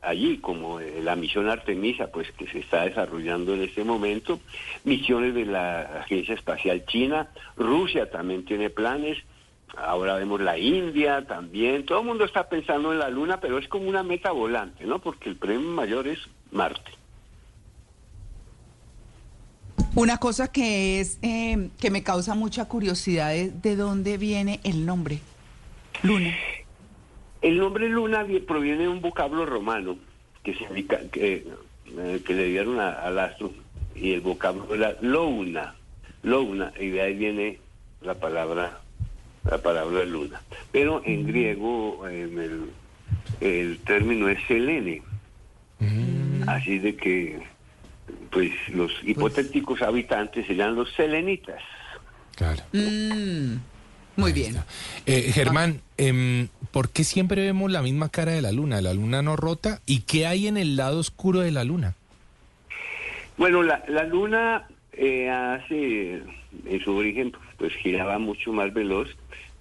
allí, 0.02 0.38
como 0.38 0.80
eh, 0.80 1.02
la 1.02 1.16
misión 1.16 1.50
Artemisa, 1.50 2.08
pues 2.12 2.32
que 2.34 2.48
se 2.48 2.60
está 2.60 2.84
desarrollando 2.84 3.56
en 3.56 3.64
este 3.64 3.84
momento, 3.84 4.40
misiones 4.84 5.34
de 5.34 5.46
la 5.46 5.82
Agencia 6.02 6.36
Espacial 6.36 6.86
China, 6.86 7.30
Rusia 7.56 8.10
también 8.12 8.46
tiene 8.46 8.70
planes, 8.70 9.18
ahora 9.76 10.16
vemos 10.16 10.40
la 10.42 10.60
India 10.60 11.26
también, 11.26 11.86
todo 11.86 12.02
el 12.02 12.06
mundo 12.06 12.26
está 12.26 12.48
pensando 12.48 12.94
en 12.94 13.00
la 13.00 13.10
Luna, 13.10 13.40
pero 13.40 13.58
es 13.58 13.68
como 13.68 13.90
una 13.90 14.04
meta 14.04 14.32
volante, 14.32 14.86
¿no? 14.86 15.00
Porque 15.00 15.30
el 15.30 15.38
premio 15.38 15.70
mayor 15.70 16.08
es 16.08 16.20
Marte. 16.52 16.92
Una 19.96 20.18
cosa 20.18 20.52
que 20.52 21.00
es 21.00 21.18
eh, 21.24 21.70
que 21.80 21.90
me 21.90 22.04
causa 22.04 22.36
mucha 22.36 22.66
curiosidad 22.66 23.36
es 23.36 23.60
de 23.64 23.76
dónde 23.76 24.20
viene 24.20 24.60
el 24.64 24.86
nombre, 24.86 25.22
Luna. 26.04 26.36
El 27.42 27.58
nombre 27.58 27.88
luna 27.90 28.26
proviene 28.48 28.84
de 28.84 28.88
un 28.88 29.02
vocablo 29.02 29.46
romano 29.46 29.98
que 30.44 30.54
significa 30.56 31.00
que, 31.12 31.46
eh, 31.98 32.22
que 32.26 32.34
le 32.34 32.46
dieron 32.46 32.80
al 32.80 33.20
astro 33.20 33.52
y 33.96 34.14
el 34.14 34.22
vocablo 34.22 34.74
era 34.74 34.96
louna, 35.02 35.76
louna 36.24 36.72
y 36.80 36.90
de 36.90 37.02
ahí 37.02 37.14
viene 37.14 37.60
la 38.02 38.16
palabra 38.16 38.80
la 39.50 39.58
palabra 39.60 40.04
luna. 40.04 40.42
Pero 40.72 41.02
en 41.06 41.26
griego 41.26 42.08
en 42.08 42.40
el, 42.40 42.72
el 43.40 43.80
término 43.80 44.30
es 44.30 44.40
selene. 44.48 45.02
Así 46.48 46.80
de 46.80 46.96
que 46.96 47.42
pues 48.32 48.52
los 48.70 48.92
hipotéticos 49.04 49.82
habitantes 49.82 50.48
serían 50.48 50.76
los 50.76 50.92
selenitas. 50.94 51.62
Claro. 52.36 52.64
Mm, 52.72 53.56
muy 54.18 54.34
bien. 54.34 54.58
Eh, 55.06 55.32
Germán, 55.34 55.82
em, 55.98 56.48
¿por 56.72 56.90
qué 56.90 57.04
siempre 57.04 57.42
vemos 57.44 57.72
la 57.72 57.82
misma 57.82 58.10
cara 58.10 58.34
de 58.34 58.42
la 58.42 58.52
luna? 58.52 58.82
La 58.82 58.94
luna 58.94 59.22
no 59.22 59.36
rota. 59.36 59.80
¿Y 59.86 60.02
qué 60.02 60.28
hay 60.28 60.48
en 60.48 60.58
el 60.58 60.76
lado 60.76 61.00
oscuro 61.00 61.40
de 61.40 61.52
la 61.52 61.64
luna? 61.64 61.96
Bueno, 63.38 63.62
la, 63.64 63.84
la 63.88 64.04
luna 64.04 64.68
eh, 64.94 65.30
hace, 65.30 66.24
en 66.66 66.84
su 66.84 66.96
origen, 66.96 67.34
pues 67.58 67.74
giraba 67.76 68.18
mucho 68.20 68.52
más 68.52 68.74
veloz, 68.74 69.10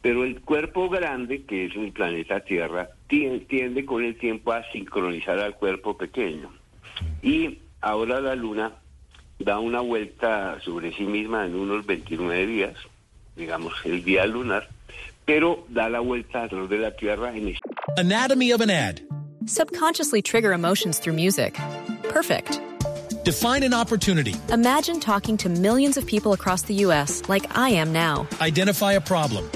pero 0.00 0.24
el 0.24 0.40
cuerpo 0.40 0.88
grande, 0.88 1.42
que 1.42 1.66
es 1.66 1.76
el 1.76 1.92
planeta 1.92 2.40
Tierra, 2.40 2.88
tie- 3.08 3.46
tiende 3.46 3.84
con 3.84 4.02
el 4.02 4.16
tiempo 4.16 4.52
a 4.52 4.62
sincronizar 4.72 5.38
al 5.38 5.54
cuerpo 5.56 5.96
pequeño. 5.96 6.50
Y 7.22 7.58
ahora 7.82 8.20
la 8.20 8.34
luna 8.34 8.72
da 9.38 9.58
una 9.58 9.80
vuelta 9.80 10.58
sobre 10.64 10.94
sí 10.96 11.02
misma 11.04 11.44
en 11.44 11.54
unos 11.56 11.84
29 11.84 12.46
días, 12.46 12.74
digamos 13.36 13.74
el 13.84 14.02
día 14.02 14.26
lunar, 14.26 14.68
pero 15.24 15.64
da 15.68 15.88
la 15.88 16.00
vuelta 16.00 16.42
alrededor 16.42 16.68
de 16.68 16.78
la 16.78 16.90
Tierra 16.90 17.34
en 17.34 17.54
Anatomy 17.98 18.52
of 18.52 18.60
an 18.60 18.70
ad. 18.70 19.00
Subconsciously 19.46 20.22
trigger 20.22 20.52
emotions 20.52 20.98
through 20.98 21.14
music. 21.14 21.54
Perfect. 22.08 22.60
Define 23.24 23.62
an 23.62 23.74
opportunity. 23.74 24.34
Imagine 24.52 25.00
talking 25.00 25.36
to 25.36 25.48
millions 25.48 25.96
of 25.96 26.06
people 26.06 26.32
across 26.32 26.62
the 26.62 26.74
U.S. 26.86 27.22
like 27.28 27.56
I 27.56 27.70
am 27.70 27.92
now. 27.92 28.26
Identify 28.40 28.92
a 28.92 29.00
problem. 29.00 29.48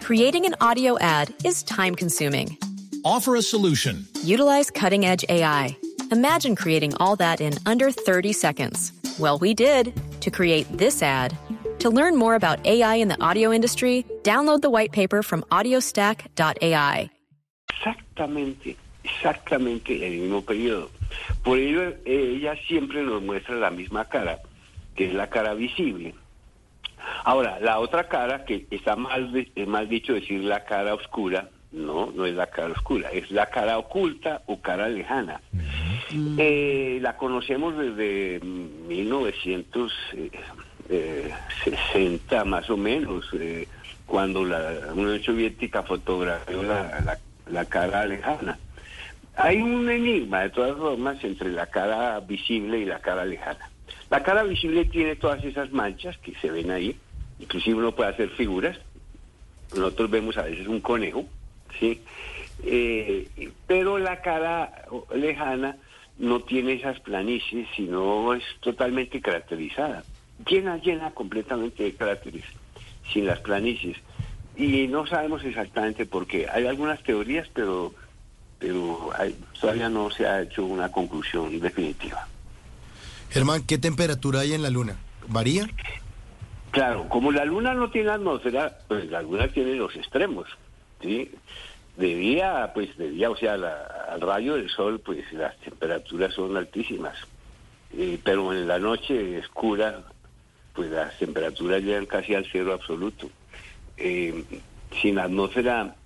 Creating 0.00 0.46
an 0.46 0.54
audio 0.60 0.98
ad 0.98 1.32
is 1.44 1.62
time 1.62 1.94
consuming. 1.94 2.56
Offer 3.04 3.36
a 3.36 3.42
solution. 3.42 4.06
Utilize 4.22 4.70
cutting 4.70 5.04
edge 5.04 5.24
AI. 5.28 5.76
Imagine 6.10 6.56
creating 6.56 6.94
all 6.96 7.16
that 7.16 7.40
in 7.40 7.52
under 7.66 7.90
30 7.90 8.32
seconds. 8.32 8.92
Well, 9.18 9.38
we 9.38 9.52
did 9.52 9.92
to 10.22 10.30
create 10.30 10.66
this 10.70 11.02
ad. 11.02 11.36
To 11.78 11.90
learn 11.90 12.16
more 12.16 12.34
about 12.34 12.66
AI 12.66 12.96
in 12.96 13.08
the 13.08 13.20
audio 13.22 13.52
industry, 13.52 14.04
download 14.22 14.62
the 14.62 14.70
white 14.70 14.92
paper 14.92 15.22
from 15.22 15.42
audiostack.ai. 15.50 17.10
exactamente, 18.18 18.76
exactamente 19.04 20.06
el 20.06 20.18
mismo 20.20 20.42
periodo. 20.42 20.90
Por 21.42 21.58
ello, 21.58 21.82
eh, 22.04 22.34
ella 22.36 22.56
siempre 22.66 23.02
nos 23.02 23.22
muestra 23.22 23.56
la 23.56 23.70
misma 23.70 24.04
cara, 24.06 24.40
que 24.94 25.06
es 25.06 25.14
la 25.14 25.28
cara 25.28 25.54
visible. 25.54 26.14
Ahora, 27.24 27.58
la 27.60 27.78
otra 27.78 28.08
cara, 28.08 28.44
que 28.44 28.66
está 28.70 28.96
mal, 28.96 29.32
es 29.54 29.68
mal 29.68 29.88
dicho 29.88 30.14
decir 30.14 30.42
la 30.42 30.64
cara 30.64 30.94
oscura, 30.94 31.48
no, 31.70 32.10
no 32.14 32.26
es 32.26 32.34
la 32.34 32.48
cara 32.48 32.72
oscura, 32.72 33.10
es 33.10 33.30
la 33.30 33.46
cara 33.46 33.78
oculta 33.78 34.42
o 34.46 34.60
cara 34.60 34.88
lejana. 34.88 35.40
Eh, 36.38 36.98
la 37.00 37.16
conocemos 37.16 37.76
desde 37.76 38.40
1960 40.88 42.44
más 42.44 42.68
o 42.70 42.76
menos, 42.76 43.26
eh, 43.34 43.66
cuando 44.06 44.44
la 44.44 44.92
Unión 44.94 45.22
Soviética 45.22 45.82
fotografió 45.82 46.62
la, 46.62 47.00
la- 47.04 47.18
la 47.50 47.64
cara 47.64 48.06
lejana. 48.06 48.58
Hay 49.36 49.58
un 49.62 49.88
enigma, 49.88 50.42
de 50.42 50.50
todas 50.50 50.76
formas, 50.76 51.22
entre 51.24 51.50
la 51.50 51.66
cara 51.66 52.18
visible 52.20 52.78
y 52.80 52.84
la 52.84 52.98
cara 53.00 53.24
lejana. 53.24 53.70
La 54.10 54.22
cara 54.22 54.42
visible 54.42 54.84
tiene 54.86 55.16
todas 55.16 55.42
esas 55.44 55.70
manchas 55.72 56.16
que 56.18 56.34
se 56.40 56.50
ven 56.50 56.70
ahí, 56.70 56.98
inclusive 57.38 57.76
uno 57.78 57.92
puede 57.92 58.10
hacer 58.10 58.30
figuras. 58.30 58.78
Nosotros 59.74 60.10
vemos 60.10 60.36
a 60.38 60.42
veces 60.42 60.66
un 60.66 60.80
conejo, 60.80 61.24
¿sí? 61.78 62.02
Eh, 62.64 63.28
pero 63.66 63.98
la 63.98 64.20
cara 64.20 64.72
lejana 65.14 65.76
no 66.18 66.40
tiene 66.40 66.72
esas 66.72 66.98
planicies, 67.00 67.68
sino 67.76 68.34
es 68.34 68.42
totalmente 68.60 69.20
caracterizada. 69.20 70.02
Llena, 70.46 70.76
llena 70.76 71.10
completamente 71.10 71.82
de 71.82 71.94
caracteres, 71.94 72.44
sin 73.12 73.26
las 73.26 73.40
planicies. 73.40 73.96
Y 74.56 74.86
no 74.88 75.06
sabemos 75.06 75.44
exactamente 75.44 76.06
por 76.06 76.26
qué. 76.26 76.48
Hay 76.48 76.66
algunas 76.66 77.02
teorías, 77.02 77.48
pero, 77.52 77.92
pero 78.58 79.10
hay- 79.16 79.36
todavía 79.60 79.88
no 79.88 80.10
se 80.10 80.26
ha 80.26 80.42
hecho 80.42 80.64
una 80.64 80.90
conclusión 80.90 81.58
definitiva. 81.60 82.26
Germán, 83.30 83.62
¿qué 83.66 83.78
temperatura 83.78 84.40
hay 84.40 84.54
en 84.54 84.62
la 84.62 84.70
luna? 84.70 84.96
¿Varía? 85.28 85.68
Claro, 86.70 87.08
como 87.08 87.32
la 87.32 87.44
luna 87.44 87.74
no 87.74 87.90
tiene 87.90 88.10
atmósfera, 88.10 88.78
pues 88.88 89.06
la 89.10 89.22
luna 89.22 89.48
tiene 89.48 89.74
los 89.74 89.94
extremos, 89.96 90.46
¿sí? 91.02 91.30
De 91.96 92.14
día, 92.14 92.70
pues 92.74 92.96
de 92.96 93.10
día, 93.10 93.30
o 93.30 93.36
sea, 93.36 93.56
la- 93.56 94.06
al 94.10 94.20
rayo 94.20 94.54
del 94.54 94.70
sol, 94.70 95.00
pues 95.00 95.30
las 95.32 95.56
temperaturas 95.58 96.32
son 96.34 96.56
altísimas. 96.56 97.16
Eh, 97.92 98.18
pero 98.22 98.52
en 98.52 98.68
la 98.68 98.78
noche 98.78 99.38
oscura, 99.38 100.04
pues 100.78 100.92
las 100.92 101.18
temperaturas 101.18 101.82
llegan 101.82 102.06
casi 102.06 102.36
al 102.36 102.46
cero 102.52 102.72
absoluto. 102.72 103.28
Eh, 103.96 104.44
sin 105.02 105.18
atmósfera, 105.18 105.96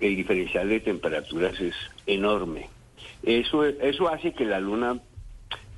el 0.00 0.16
diferencial 0.16 0.70
de 0.70 0.80
temperaturas 0.80 1.60
es 1.60 1.74
enorme. 2.06 2.70
Eso, 3.22 3.62
eso 3.66 4.08
hace 4.08 4.32
que 4.32 4.46
la 4.46 4.58
luna 4.58 4.98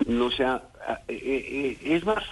no 0.06 0.30
sea 0.30 0.62
ah, 0.86 1.00
eh, 1.08 1.76
eh, 1.82 1.94
es 1.96 2.04
más 2.04 2.22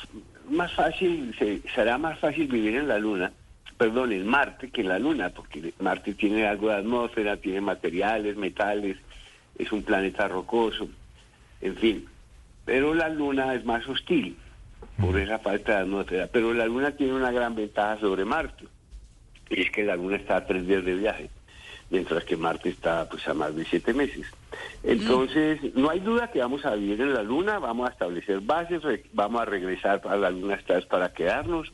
más 0.49 0.73
fácil 0.75 1.35
se- 1.37 1.61
será 1.75 1.99
más 1.99 2.21
fácil 2.21 2.47
vivir 2.47 2.77
en 2.77 2.87
la 2.87 2.99
luna 2.99 3.33
perdón 3.77 4.13
en 4.13 4.27
Marte 4.29 4.71
que 4.71 4.83
en 4.83 4.89
la 4.89 4.99
luna 5.01 5.31
porque 5.31 5.73
Marte 5.81 6.15
tiene 6.15 6.47
algo 6.47 6.69
de 6.69 6.77
atmósfera 6.77 7.37
tiene 7.37 7.61
materiales 7.61 8.37
metales 8.37 8.97
es 9.59 9.71
un 9.73 9.83
planeta 9.83 10.27
rocoso 10.29 10.89
en 11.61 11.77
fin 11.77 12.07
pero 12.65 12.95
la 12.95 13.09
luna 13.09 13.55
es 13.55 13.65
más 13.65 13.87
hostil 13.89 14.37
por 15.01 15.19
esa 15.19 15.39
falta 15.39 15.73
de 15.77 15.79
atmósfera 15.83 16.29
pero 16.33 16.53
la 16.55 16.67
luna 16.67 16.93
tiene 16.93 17.13
una 17.15 17.31
gran 17.33 17.55
ventaja 17.55 17.99
sobre 18.01 18.25
Marte 18.25 18.65
y 19.49 19.63
es 19.63 19.71
que 19.71 19.85
la 19.85 19.97
luna 19.97 20.17
está 20.17 20.37
a 20.37 20.47
tres 20.47 20.67
días 20.67 20.85
de 20.85 20.95
viaje 20.95 21.31
mientras 21.91 22.25
que 22.25 22.37
Marte 22.37 22.69
está 22.69 23.09
pues 23.09 23.27
a 23.27 23.35
más 23.35 23.55
de 23.57 23.65
siete 23.65 23.93
meses. 23.93 24.25
Entonces, 24.85 25.59
no 25.75 25.91
hay 25.91 25.99
duda 25.99 26.31
que 26.31 26.39
vamos 26.39 26.65
a 26.65 26.75
vivir 26.77 27.01
en 27.01 27.13
la 27.15 27.23
Luna, 27.25 27.59
vamos 27.59 27.89
a 27.89 27.93
establecer 27.93 28.41
bases, 28.41 28.81
vamos 29.13 29.43
a 29.43 29.45
regresar 29.45 30.01
a 30.09 30.17
la 30.17 30.31
Luna 30.31 30.55
esta 30.55 30.75
vez 30.75 30.87
para 30.87 31.13
quedarnos. 31.13 31.73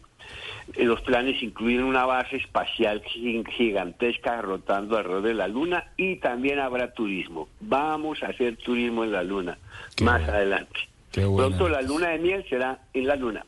Eh, 0.75 0.85
Los 0.85 1.03
planes 1.03 1.43
incluyen 1.43 1.85
una 1.85 2.07
base 2.07 2.37
espacial 2.37 3.03
gi- 3.03 3.45
gigantesca 3.51 4.41
rotando 4.41 4.97
alrededor 4.97 5.23
de 5.23 5.35
la 5.35 5.49
Luna 5.49 5.85
y 5.99 6.17
también 6.17 6.61
habrá 6.61 6.93
turismo. 6.93 7.49
Vamos 7.61 8.23
a 8.23 8.29
hacer 8.29 8.57
turismo 8.57 9.05
en 9.05 9.13
la 9.13 9.23
Luna 9.23 9.59
Qué 9.97 10.05
más 10.05 10.21
bueno. 10.23 10.33
adelante. 10.33 10.81
Qué 11.13 11.25
buena 11.25 11.49
Pronto 11.49 11.69
la 11.69 11.83
luna 11.83 12.09
de 12.09 12.19
miel 12.19 12.45
será 12.49 12.81
en 12.93 13.07
la 13.07 13.17
Luna. 13.17 13.45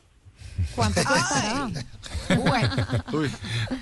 ¿Cuánto 0.75 1.01
costará? 1.03 1.69
Bueno, 2.37 2.69
Uy, 3.13 3.29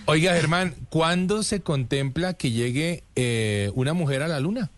Oiga, 0.05 0.33
Germán, 0.33 0.73
¿cuándo 0.89 1.43
se 1.43 1.61
contempla 1.61 2.35
que 2.35 2.51
llegue 2.51 3.03
eh, 3.15 3.71
una 3.75 3.93
mujer 3.93 4.23
a 4.23 4.27
la 4.27 4.39
luna? 4.39 4.69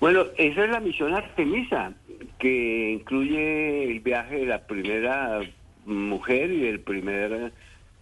Bueno, 0.00 0.24
esa 0.36 0.64
es 0.64 0.70
la 0.70 0.80
misión 0.80 1.14
Artemisa, 1.14 1.92
que 2.38 2.90
incluye 2.92 3.84
el 3.90 4.00
viaje 4.00 4.40
de 4.40 4.46
la 4.46 4.66
primera 4.66 5.40
mujer 5.86 6.50
y 6.50 6.60
del 6.60 6.80
primer 6.80 7.52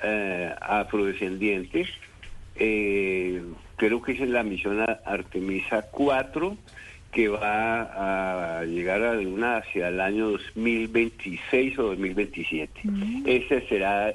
eh, 0.02 0.54
afrodescendiente. 0.60 1.86
Eh, 2.56 3.42
creo 3.76 4.02
que 4.02 4.12
esa 4.12 4.24
es 4.24 4.30
la 4.30 4.42
misión 4.42 4.84
Artemisa 5.04 5.82
4, 5.90 6.56
que 7.14 7.28
va 7.28 8.58
a 8.60 8.64
llegar 8.64 9.00
a 9.02 9.14
la 9.14 9.20
Luna 9.22 9.56
hacia 9.58 9.88
el 9.88 10.00
año 10.00 10.30
2026 10.30 11.78
o 11.78 11.82
2027. 11.84 12.70
Ese 13.24 13.66
será 13.68 14.12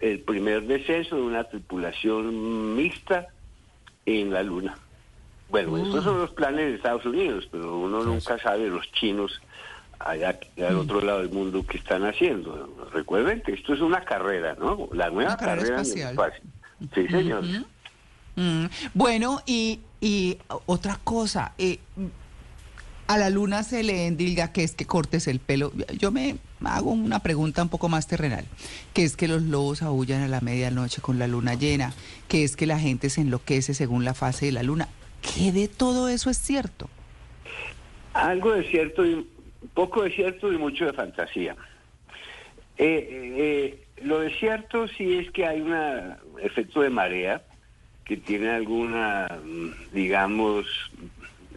el 0.00 0.20
primer 0.20 0.62
descenso 0.62 1.16
de 1.16 1.22
una 1.22 1.44
tripulación 1.44 2.76
mixta 2.76 3.26
en 4.06 4.32
la 4.32 4.42
Luna. 4.44 4.78
Bueno, 5.50 5.76
estos 5.78 6.04
son 6.04 6.18
los 6.20 6.30
planes 6.30 6.66
de 6.66 6.74
Estados 6.76 7.04
Unidos, 7.06 7.48
pero 7.50 7.76
uno 7.78 8.04
nunca 8.04 8.38
sabe 8.38 8.68
los 8.68 8.90
chinos 8.92 9.40
allá 9.98 10.38
al 10.68 10.76
otro 10.76 11.00
lado 11.00 11.18
del 11.20 11.30
mundo 11.30 11.64
que 11.66 11.78
están 11.78 12.04
haciendo. 12.04 12.72
Recuerden 12.92 13.40
que 13.42 13.52
esto 13.54 13.74
es 13.74 13.80
una 13.80 14.04
carrera, 14.04 14.54
¿no? 14.60 14.88
La 14.92 15.10
nueva 15.10 15.30
Una 15.32 15.36
carrera 15.36 15.76
carrera 15.76 15.80
en 15.80 15.80
el 15.80 15.86
espacial. 15.86 16.10
espacio. 16.12 16.42
Sí, 16.94 17.08
señor. 17.08 17.42
mm, 18.36 18.66
bueno, 18.94 19.40
y, 19.46 19.80
y 20.00 20.38
otra 20.66 21.00
cosa, 21.02 21.54
eh, 21.58 21.78
a 23.08 23.16
la 23.16 23.30
luna 23.30 23.62
se 23.62 23.82
le 23.82 24.06
endilga 24.06 24.52
que 24.52 24.62
es 24.62 24.74
que 24.74 24.84
cortes 24.84 25.28
el 25.28 25.40
pelo. 25.40 25.72
Yo 25.98 26.10
me 26.10 26.36
hago 26.62 26.90
una 26.90 27.20
pregunta 27.20 27.62
un 27.62 27.70
poco 27.70 27.88
más 27.88 28.06
terrenal, 28.06 28.44
que 28.92 29.02
es 29.02 29.16
que 29.16 29.28
los 29.28 29.42
lobos 29.42 29.80
aullan 29.82 30.22
a 30.22 30.28
la 30.28 30.42
medianoche 30.42 31.00
con 31.00 31.18
la 31.18 31.26
luna 31.26 31.54
llena, 31.54 31.94
que 32.28 32.44
es 32.44 32.54
que 32.54 32.66
la 32.66 32.78
gente 32.78 33.08
se 33.08 33.22
enloquece 33.22 33.72
según 33.72 34.04
la 34.04 34.12
fase 34.12 34.46
de 34.46 34.52
la 34.52 34.62
luna. 34.62 34.88
¿Qué 35.22 35.52
de 35.52 35.68
todo 35.68 36.10
eso 36.10 36.28
es 36.28 36.36
cierto? 36.36 36.90
Algo 38.12 38.52
de 38.52 38.64
cierto 38.64 39.06
y 39.06 39.26
poco 39.72 40.02
de 40.02 40.10
cierto 40.10 40.52
y 40.52 40.58
mucho 40.58 40.84
de 40.84 40.92
fantasía. 40.92 41.56
Eh, 42.76 43.86
lo 44.02 44.20
de 44.20 44.34
cierto 44.34 44.86
sí 44.86 45.16
es 45.16 45.30
que 45.30 45.46
hay 45.46 45.62
un 45.62 45.74
efecto 46.42 46.82
de 46.82 46.90
marea 46.90 47.42
que 48.04 48.18
tiene 48.18 48.50
alguna, 48.50 49.28
mm, 49.42 49.94
digamos, 49.94 50.66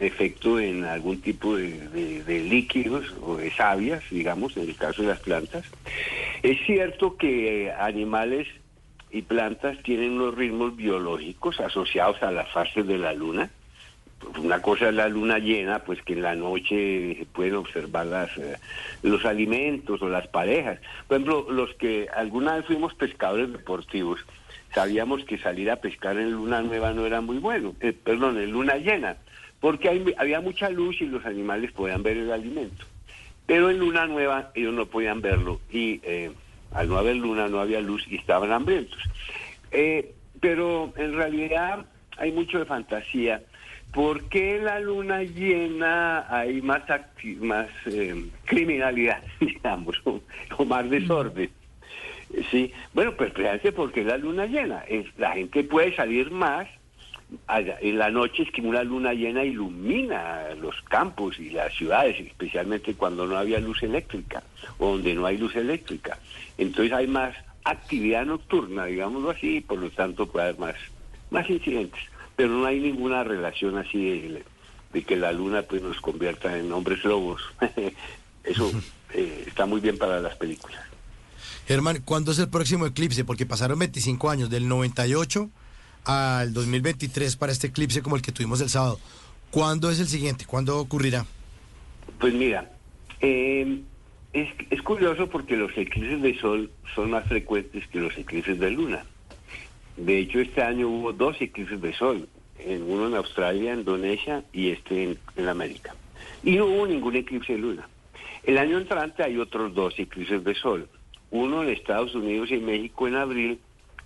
efecto 0.02 0.60
en 0.60 0.84
algún 0.84 1.22
tipo 1.22 1.56
de, 1.56 2.44
líquidos 2.50 3.06
o 3.22 3.38
de 3.38 3.52
sabias, 3.52 4.04
digamos, 4.10 4.58
en 4.58 4.64
el 4.64 4.76
caso 4.76 5.04
de 5.04 5.10
las 5.10 5.20
plantas. 5.20 5.64
Es 6.42 6.58
cierto 6.66 7.18
que 7.18 7.72
animales 7.72 8.48
y 9.12 9.22
plantas 9.22 9.78
tienen 9.84 10.14
unos 10.14 10.36
ritmos 10.36 10.76
biológicos 10.76 11.60
asociados 11.60 12.22
a 12.24 12.32
las 12.32 12.50
fases 12.52 12.88
de 12.88 12.98
la 12.98 13.14
luna. 13.14 13.52
Una 14.38 14.62
cosa 14.62 14.90
es 14.90 14.96
la 14.96 15.08
luna 15.08 15.40
llena, 15.40 15.80
pues 15.80 16.02
que 16.04 16.14
en 16.14 16.22
la 16.22 16.36
noche 16.36 17.16
se 17.18 17.26
pueden 17.26 17.56
observar 17.56 18.06
las, 18.06 18.36
eh, 18.38 18.56
los 19.02 19.26
alimentos 19.26 20.02
o 20.02 20.10
las 20.10 20.28
parejas. 20.28 20.80
Por 21.08 21.18
ejemplo, 21.18 21.48
los 21.50 21.74
que 21.76 22.08
alguna 22.16 22.56
vez 22.56 22.66
fuimos 22.66 22.94
pescadores 22.94 23.52
deportivos, 23.52 24.20
sabíamos 24.74 25.24
que 25.26 25.38
salir 25.38 25.70
a 25.70 25.78
pescar 25.78 26.18
en 26.18 26.32
luna 26.32 26.62
nueva 26.62 26.94
no 26.94 27.06
era 27.06 27.22
muy 27.22 27.40
bueno, 27.40 27.76
eh, 27.82 27.94
perdón, 27.94 28.38
en 28.38 28.52
luna 28.52 28.76
llena, 28.78 29.18
porque 29.62 30.14
había 30.18 30.42
mucha 30.42 30.70
luz 30.70 31.00
y 31.02 31.06
los 31.06 31.26
animales 31.26 31.72
podían 31.72 32.04
ver 32.04 32.18
el 32.18 32.32
alimento. 32.32 32.86
Pero 33.46 33.70
en 33.70 33.78
luna 33.80 34.08
nueva 34.08 34.52
ellos 34.56 34.74
no 34.74 34.88
podían 34.88 35.22
verlo 35.22 35.62
y 35.72 36.02
eh, 36.04 36.32
al 36.74 36.90
no 36.90 36.98
haber 36.98 37.16
luna 37.16 37.48
no 37.48 37.60
había 37.60 37.80
luz 37.80 38.04
y 38.10 38.16
estaban 38.16 38.52
hambrientos. 38.52 39.00
Eh, 39.72 40.14
pero 40.40 40.92
en 40.98 41.14
realidad 41.14 41.86
hay 42.18 42.32
mucho 42.32 42.60
de 42.60 42.66
fantasía. 42.66 43.44
¿Por 43.94 44.30
qué 44.30 44.60
la 44.60 44.80
luna 44.80 45.22
llena 45.22 46.26
hay 46.30 46.62
más, 46.62 46.82
más 47.40 47.68
eh, 47.86 48.26
criminalidad, 48.46 49.22
digamos, 49.40 50.02
o, 50.06 50.66
más 50.66 50.90
desorden? 50.90 51.50
Sí, 52.50 52.72
bueno, 52.94 53.14
pues 53.18 53.32
precisamente 53.32 53.74
porque 53.74 54.04
la 54.04 54.18
luna 54.18 54.46
llena. 54.46 54.86
Es, 54.88 55.06
la 55.18 55.34
gente 55.34 55.64
puede 55.66 55.94
salir 55.96 56.32
más 56.32 56.68
en 57.48 57.98
la 57.98 58.10
noche 58.10 58.44
es 58.44 58.52
que 58.52 58.62
una 58.62 58.84
luna 58.84 59.14
llena 59.14 59.44
ilumina 59.44 60.50
los 60.60 60.76
campos 60.84 61.40
y 61.40 61.50
las 61.50 61.74
ciudades, 61.74 62.20
especialmente 62.20 62.94
cuando 62.96 63.26
no 63.26 63.38
había 63.38 63.60
luz 63.60 63.84
eléctrica 63.84 64.44
o 64.78 64.92
donde 64.92 65.14
no 65.14 65.26
hay 65.26 65.38
luz 65.38 65.56
eléctrica. 65.56 66.18
Entonces 66.58 66.94
hay 66.94 67.08
más 67.08 67.36
actividad 67.64 68.26
nocturna, 68.26 68.86
digámoslo 68.86 69.30
así, 69.30 69.58
y 69.58 69.62
por 69.62 69.80
lo 69.80 69.90
tanto 69.92 70.28
puede 70.28 70.48
haber 70.48 70.60
más, 70.60 70.76
más 71.30 71.50
incidentes. 71.50 72.02
Pero 72.36 72.50
no 72.50 72.66
hay 72.66 72.80
ninguna 72.80 73.24
relación 73.24 73.78
así 73.78 74.30
de, 74.92 75.04
que 75.04 75.16
la 75.16 75.32
luna 75.32 75.62
pues 75.62 75.82
nos 75.82 76.02
convierta 76.02 76.58
en 76.58 76.72
hombres 76.72 77.04
lobos. 77.06 77.42
Eso 78.44 78.72
eh, 79.14 79.46
está 79.48 79.66
muy 79.66 79.80
bien 79.80 79.98
para 79.98 80.20
las 80.20 80.36
películas. 80.36 80.82
Germán, 81.66 82.02
¿cuándo 82.04 82.32
es 82.32 82.40
el 82.40 82.50
próximo 82.50 82.86
eclipse? 82.86 83.24
Porque 83.24 83.46
pasaron 83.46 83.80
25 83.80 84.30
años, 84.30 84.50
del 84.50 84.68
98 84.68 85.50
al 86.06 86.54
2023 86.54 87.36
para 87.36 87.52
este 87.52 87.68
eclipse 87.68 88.02
como 88.02 88.16
el 88.16 88.22
que 88.22 88.32
tuvimos 88.32 88.62
el 88.62 88.70
sábado. 88.70 89.00
¿Cuándo 89.52 89.92
es 89.92 90.00
el 90.00 90.08
siguiente? 90.08 90.46
¿Cuándo 90.46 90.80
ocurrirá? 90.80 91.26
Pues 92.20 92.34
mira, 92.34 92.72
eh, 93.20 93.82
es, 94.34 94.82
curioso 94.82 95.30
porque 95.30 95.58
los 95.58 95.78
eclipses 95.78 96.22
de 96.22 96.40
sol 96.40 96.72
son 96.96 97.12
más 97.12 97.28
frecuentes 97.28 97.88
que 97.88 98.00
los 98.00 98.18
eclipses 98.18 98.60
de 98.60 98.72
luna. 98.72 99.06
De 99.98 100.20
hecho, 100.20 100.40
este 100.40 100.62
año 100.62 100.88
hubo 100.88 101.14
dos 101.14 101.36
eclipses 101.42 101.82
de 101.82 101.94
sol, 101.94 102.30
uno 102.66 103.08
en 103.08 103.16
Australia, 103.16 103.74
Indonesia 103.74 104.44
y 104.54 104.70
este 104.70 105.04
en, 105.04 105.20
en 105.36 105.50
América. 105.50 105.96
Y 106.44 106.56
no 106.56 106.66
hubo 106.66 106.88
ningún 106.88 107.16
eclipse 107.16 107.54
de 107.54 107.60
luna. 107.60 107.90
El 108.44 108.58
año 108.58 108.78
entrante 108.78 109.24
hay 109.24 109.38
otros 109.38 109.74
dos 109.76 109.94
eclipses 110.00 110.44
de 110.44 110.56
sol, 110.56 110.88
uno 111.30 111.64
en 111.64 111.70
Estados 111.70 112.16
Unidos 112.16 112.52
y 112.52 112.58
México 112.58 113.08
en 113.08 113.16
abril 113.16 113.60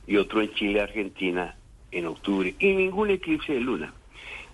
y 0.08 0.18
otro 0.18 0.42
en 0.42 0.54
Chile, 0.54 0.82
Argentina 0.82 1.56
en 1.96 2.08
octubre 2.08 2.54
y 2.60 2.74
ningún 2.74 3.10
eclipse 3.10 3.54
de 3.54 3.62
luna. 3.62 3.94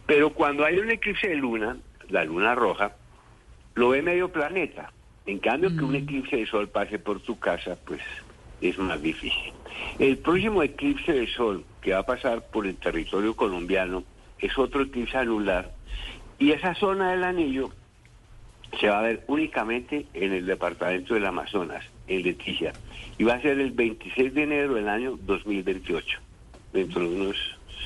Pero 0.05 0.29
cuando 0.31 0.63
hay 0.63 0.77
un 0.77 0.91
eclipse 0.91 1.27
de 1.27 1.36
luna, 1.36 1.77
la 2.10 2.24
luna 2.24 2.53
roja, 2.55 2.95
lo 3.75 3.89
ve 3.89 4.01
medio 4.01 4.29
planeta. 4.29 4.91
En 5.25 5.39
cambio, 5.39 5.75
que 5.75 5.83
un 5.83 5.93
mm. 5.93 6.03
eclipse 6.03 6.38
de 6.38 6.45
sol 6.45 6.69
pase 6.69 7.00
por 7.00 7.19
tu 7.19 7.39
casa, 7.39 7.77
pues 7.86 8.01
es 8.62 8.77
más 8.77 9.01
difícil. 9.01 9.54
El 9.97 10.17
próximo 10.17 10.62
eclipse 10.62 11.13
de 11.13 11.27
sol 11.27 11.65
que 11.82 11.93
va 11.93 11.99
a 11.99 12.06
pasar 12.06 12.45
por 12.47 12.67
el 12.67 12.75
territorio 12.75 13.36
colombiano 13.36 14.04
es 14.39 14.56
otro 14.58 14.82
eclipse 14.82 15.17
anular 15.17 15.71
y 16.38 16.51
esa 16.51 16.75
zona 16.75 17.12
del 17.12 17.23
anillo 17.23 17.69
se 18.80 18.88
va 18.88 18.99
a 18.99 19.04
ver 19.04 19.23
únicamente 19.27 20.06
en 20.13 20.34
el 20.34 20.45
departamento 20.45 21.13
del 21.13 21.25
Amazonas, 21.25 21.86
en 22.08 22.23
Leticia, 22.23 22.73
y 23.17 23.23
va 23.23 23.34
a 23.34 23.41
ser 23.41 23.60
el 23.60 23.71
26 23.71 24.34
de 24.34 24.43
enero 24.43 24.75
del 24.75 24.88
año 24.88 25.17
2028 25.21 26.19
dentro 26.73 27.10
de 27.10 27.15
unos 27.15 27.36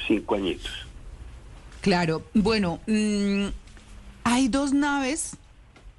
cinco 0.08 0.36
añitos. 0.36 0.71
Claro, 1.82 2.24
bueno, 2.34 2.80
mm, 2.88 3.48
hay 4.24 4.48
dos 4.48 4.74
naves 4.74 5.38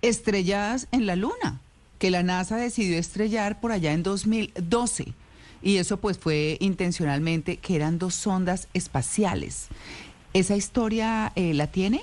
estrelladas 0.02 0.88
en 0.92 1.06
la 1.06 1.16
Luna 1.16 1.60
que 1.98 2.10
la 2.10 2.22
NASA 2.22 2.56
decidió 2.56 2.98
estrellar 2.98 3.60
por 3.60 3.72
allá 3.72 3.92
en 3.92 4.02
2012 4.02 5.14
y 5.62 5.78
eso 5.78 5.98
pues 5.98 6.18
fue 6.18 6.58
intencionalmente 6.60 7.56
que 7.56 7.76
eran 7.76 7.98
dos 7.98 8.14
sondas 8.14 8.68
espaciales. 8.74 9.68
¿Esa 10.32 10.56
historia 10.56 11.32
eh, 11.34 11.54
la 11.54 11.68
tiene? 11.68 12.02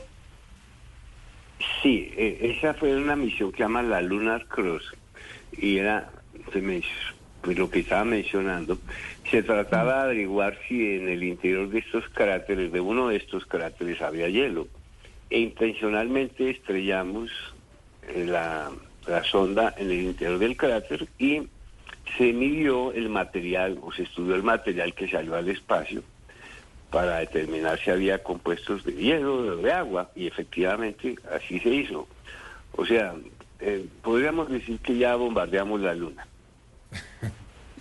Sí, 1.81 2.11
e, 2.17 2.55
esa 2.57 2.73
fue 2.73 2.95
una 2.95 3.15
misión 3.15 3.51
que 3.51 3.57
se 3.57 3.63
llama 3.63 3.83
la 3.83 4.01
Lunar 4.01 4.47
Cross 4.47 4.83
y 5.51 5.77
era, 5.77 6.11
se 6.51 6.61
me 6.61 6.81
pues 7.43 7.57
lo 7.59 7.69
que 7.69 7.81
estaba 7.81 8.05
mencionando, 8.05 8.77
se 9.29 9.43
trataba 9.43 9.95
de 9.95 10.03
averiguar 10.03 10.57
si 10.65 10.95
en 10.95 11.09
el 11.09 11.23
interior 11.23 11.69
de 11.69 11.79
estos 11.79 12.07
cráteres, 12.09 12.71
de 12.71 12.79
uno 12.79 13.09
de 13.09 13.17
estos 13.17 13.45
cráteres, 13.45 14.01
había 14.01 14.29
hielo. 14.29 14.67
E 15.29 15.39
intencionalmente 15.39 16.49
estrellamos 16.49 17.31
eh, 18.07 18.25
la, 18.25 18.71
la 19.07 19.23
sonda 19.25 19.75
en 19.77 19.91
el 19.91 20.01
interior 20.03 20.39
del 20.39 20.55
cráter 20.55 21.05
y 21.19 21.41
se 22.17 22.31
midió 22.31 22.93
el 22.93 23.09
material, 23.09 23.77
o 23.81 23.91
se 23.91 24.03
estudió 24.03 24.35
el 24.35 24.43
material 24.43 24.93
que 24.93 25.09
salió 25.09 25.35
al 25.35 25.49
espacio 25.49 26.01
para 26.91 27.17
determinar 27.17 27.77
si 27.77 27.89
había 27.91 28.23
compuestos 28.23 28.85
de 28.85 28.93
hielo 28.93 29.35
o 29.35 29.55
de 29.57 29.71
agua, 29.71 30.11
y 30.15 30.27
efectivamente 30.27 31.15
así 31.29 31.59
se 31.59 31.69
hizo. 31.69 32.07
O 32.71 32.85
sea, 32.85 33.15
eh, 33.59 33.85
podríamos 34.01 34.49
decir 34.49 34.79
que 34.79 34.97
ya 34.97 35.15
bombardeamos 35.15 35.81
la 35.81 35.93
luna. 35.93 36.25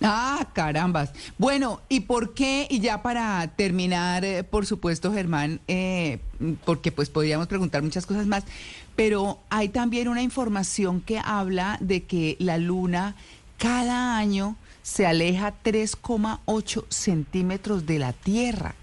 Ah, 0.05 0.49
carambas. 0.51 1.13
Bueno, 1.37 1.79
¿y 1.87 2.01
por 2.01 2.33
qué? 2.33 2.67
Y 2.69 2.81
ya 2.81 3.01
para 3.01 3.47
terminar, 3.55 4.25
eh, 4.25 4.43
por 4.43 4.65
supuesto, 4.65 5.13
Germán, 5.13 5.61
eh, 5.69 6.19
porque 6.65 6.91
pues 6.91 7.09
podríamos 7.09 7.47
preguntar 7.47 7.81
muchas 7.81 8.05
cosas 8.05 8.27
más, 8.27 8.43
pero 8.97 9.39
hay 9.49 9.69
también 9.69 10.09
una 10.09 10.21
información 10.21 10.99
que 10.99 11.21
habla 11.23 11.77
de 11.79 12.03
que 12.03 12.35
la 12.39 12.57
luna 12.57 13.15
cada 13.57 14.17
año 14.17 14.57
se 14.81 15.05
aleja 15.05 15.53
3,8 15.63 16.85
centímetros 16.89 17.85
de 17.85 17.99
la 17.99 18.11
Tierra. 18.11 18.75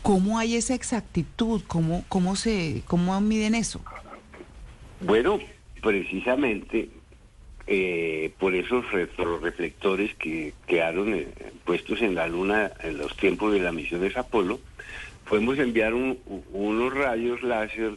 ¿Cómo 0.00 0.38
hay 0.38 0.56
esa 0.56 0.72
exactitud? 0.74 1.60
¿Cómo, 1.66 2.04
cómo, 2.08 2.36
se, 2.36 2.82
¿Cómo 2.86 3.20
miden 3.20 3.54
eso? 3.54 3.82
Bueno, 5.02 5.38
precisamente 5.82 6.88
eh, 7.66 8.32
por 8.38 8.54
esos 8.54 8.90
retroreflectores 8.92 10.14
que 10.14 10.54
quedaron 10.66 11.14
eh, 11.14 11.28
puestos 11.64 12.00
en 12.02 12.14
la 12.14 12.28
Luna 12.28 12.70
en 12.82 12.98
los 12.98 13.16
tiempos 13.16 13.52
de 13.52 13.60
las 13.60 13.74
misiones 13.74 14.16
Apolo, 14.16 14.60
podemos 15.28 15.58
enviar 15.58 15.92
unos 15.94 16.94
rayos 16.94 17.42
láser 17.42 17.92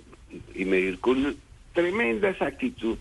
y 0.55 0.65
medir 0.65 0.99
con 0.99 1.37
tremenda 1.73 2.29
exactitud 2.29 2.97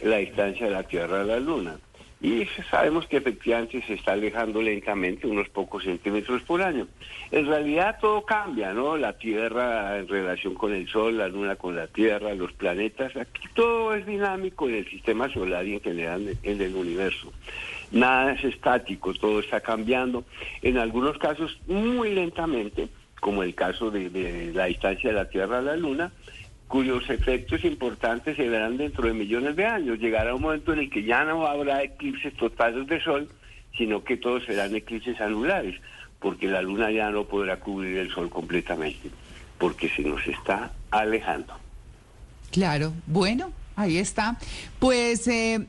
la 0.00 0.18
distancia 0.18 0.66
de 0.66 0.72
la 0.72 0.82
Tierra 0.84 1.22
a 1.22 1.24
la 1.24 1.40
Luna. 1.40 1.78
Y 2.24 2.48
sabemos 2.70 3.06
que 3.06 3.18
efectivamente 3.18 3.84
se 3.86 3.92
está 3.92 4.12
alejando 4.12 4.62
lentamente 4.62 5.26
unos 5.26 5.46
pocos 5.50 5.84
centímetros 5.84 6.40
por 6.40 6.62
año. 6.62 6.88
En 7.30 7.46
realidad 7.46 7.98
todo 8.00 8.24
cambia, 8.24 8.72
¿no? 8.72 8.96
La 8.96 9.18
Tierra 9.18 9.98
en 9.98 10.08
relación 10.08 10.54
con 10.54 10.72
el 10.72 10.88
Sol, 10.88 11.18
la 11.18 11.28
Luna 11.28 11.56
con 11.56 11.76
la 11.76 11.86
Tierra, 11.86 12.32
los 12.32 12.50
planetas, 12.54 13.14
aquí 13.14 13.46
todo 13.52 13.94
es 13.94 14.06
dinámico 14.06 14.66
en 14.70 14.76
el 14.76 14.88
sistema 14.88 15.28
solar 15.28 15.66
y 15.66 15.74
en 15.74 15.82
general 15.82 16.38
en 16.42 16.62
el 16.62 16.74
universo. 16.74 17.30
Nada 17.92 18.32
es 18.32 18.42
estático, 18.42 19.12
todo 19.12 19.40
está 19.40 19.60
cambiando. 19.60 20.24
En 20.62 20.78
algunos 20.78 21.18
casos 21.18 21.60
muy 21.66 22.14
lentamente, 22.14 22.88
como 23.20 23.42
el 23.42 23.54
caso 23.54 23.90
de, 23.90 24.08
de 24.08 24.50
la 24.54 24.64
distancia 24.64 25.10
de 25.10 25.16
la 25.16 25.28
Tierra 25.28 25.58
a 25.58 25.62
la 25.62 25.76
Luna, 25.76 26.10
cuyos 26.68 27.08
efectos 27.10 27.64
importantes 27.64 28.36
se 28.36 28.48
verán 28.48 28.76
dentro 28.76 29.06
de 29.06 29.14
millones 29.14 29.56
de 29.56 29.66
años. 29.66 29.98
Llegará 29.98 30.34
un 30.34 30.42
momento 30.42 30.72
en 30.72 30.80
el 30.80 30.90
que 30.90 31.04
ya 31.04 31.24
no 31.24 31.46
habrá 31.46 31.82
eclipses 31.82 32.34
totales 32.34 32.86
de 32.86 33.00
sol, 33.02 33.28
sino 33.76 34.04
que 34.04 34.16
todos 34.16 34.44
serán 34.44 34.74
eclipses 34.74 35.20
anulares, 35.20 35.80
porque 36.18 36.46
la 36.46 36.62
luna 36.62 36.90
ya 36.90 37.10
no 37.10 37.24
podrá 37.24 37.58
cubrir 37.60 37.98
el 37.98 38.10
sol 38.10 38.30
completamente, 38.30 39.10
porque 39.58 39.88
se 39.88 40.02
nos 40.02 40.26
está 40.26 40.72
alejando. 40.90 41.54
Claro, 42.50 42.92
bueno, 43.06 43.52
ahí 43.76 43.98
está. 43.98 44.36
Pues, 44.78 45.26
eh, 45.28 45.66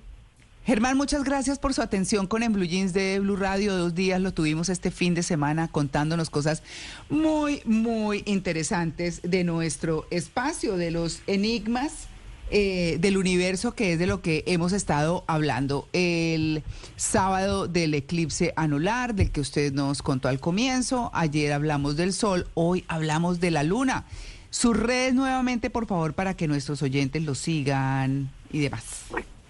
Germán, 0.65 0.97
muchas 0.97 1.23
gracias 1.23 1.60
por 1.60 1.75
su 1.75 1.84
atención 1.84 2.25
con 2.25 2.41
En 2.41 2.51
Blue 2.51 2.65
Jeans 2.65 2.91
de 2.91 3.19
Blue 3.19 3.36
Radio. 3.36 3.78
Dos 3.78 3.93
días 3.93 4.19
lo 4.19 4.34
tuvimos 4.34 4.69
este 4.69 4.89
fin 4.89 5.13
de 5.13 5.21
semana 5.21 5.67
contándonos 5.67 6.32
cosas 6.32 6.63
muy, 7.08 7.62
muy 7.65 8.23
interesantes 8.25 9.21
de 9.21 9.43
nuestro 9.43 10.08
espacio, 10.10 10.75
de 10.75 10.89
los 10.89 11.21
enigmas 11.28 12.08
eh, 12.49 12.97
del 12.99 13.17
universo, 13.17 13.75
que 13.75 13.93
es 13.93 13.99
de 13.99 14.08
lo 14.08 14.23
que 14.23 14.43
hemos 14.47 14.73
estado 14.73 15.23
hablando 15.28 15.88
el 15.93 16.63
sábado 16.95 17.67
del 17.67 17.93
eclipse 17.93 18.51
anular, 18.56 19.13
del 19.13 19.30
que 19.30 19.41
usted 19.41 19.71
nos 19.71 20.01
contó 20.01 20.30
al 20.30 20.39
comienzo. 20.39 21.12
Ayer 21.13 21.54
hablamos 21.54 21.95
del 21.95 22.12
sol, 22.12 22.47
hoy 22.56 22.84
hablamos 22.88 23.39
de 23.39 23.51
la 23.51 23.62
luna. 23.62 24.06
Sus 24.49 24.75
redes 24.75 25.13
nuevamente, 25.13 25.69
por 25.69 25.86
favor, 25.86 26.15
para 26.15 26.36
que 26.36 26.47
nuestros 26.47 26.82
oyentes 26.82 27.21
lo 27.21 27.36
sigan 27.36 28.32
y 28.51 28.62
demás. 28.62 29.06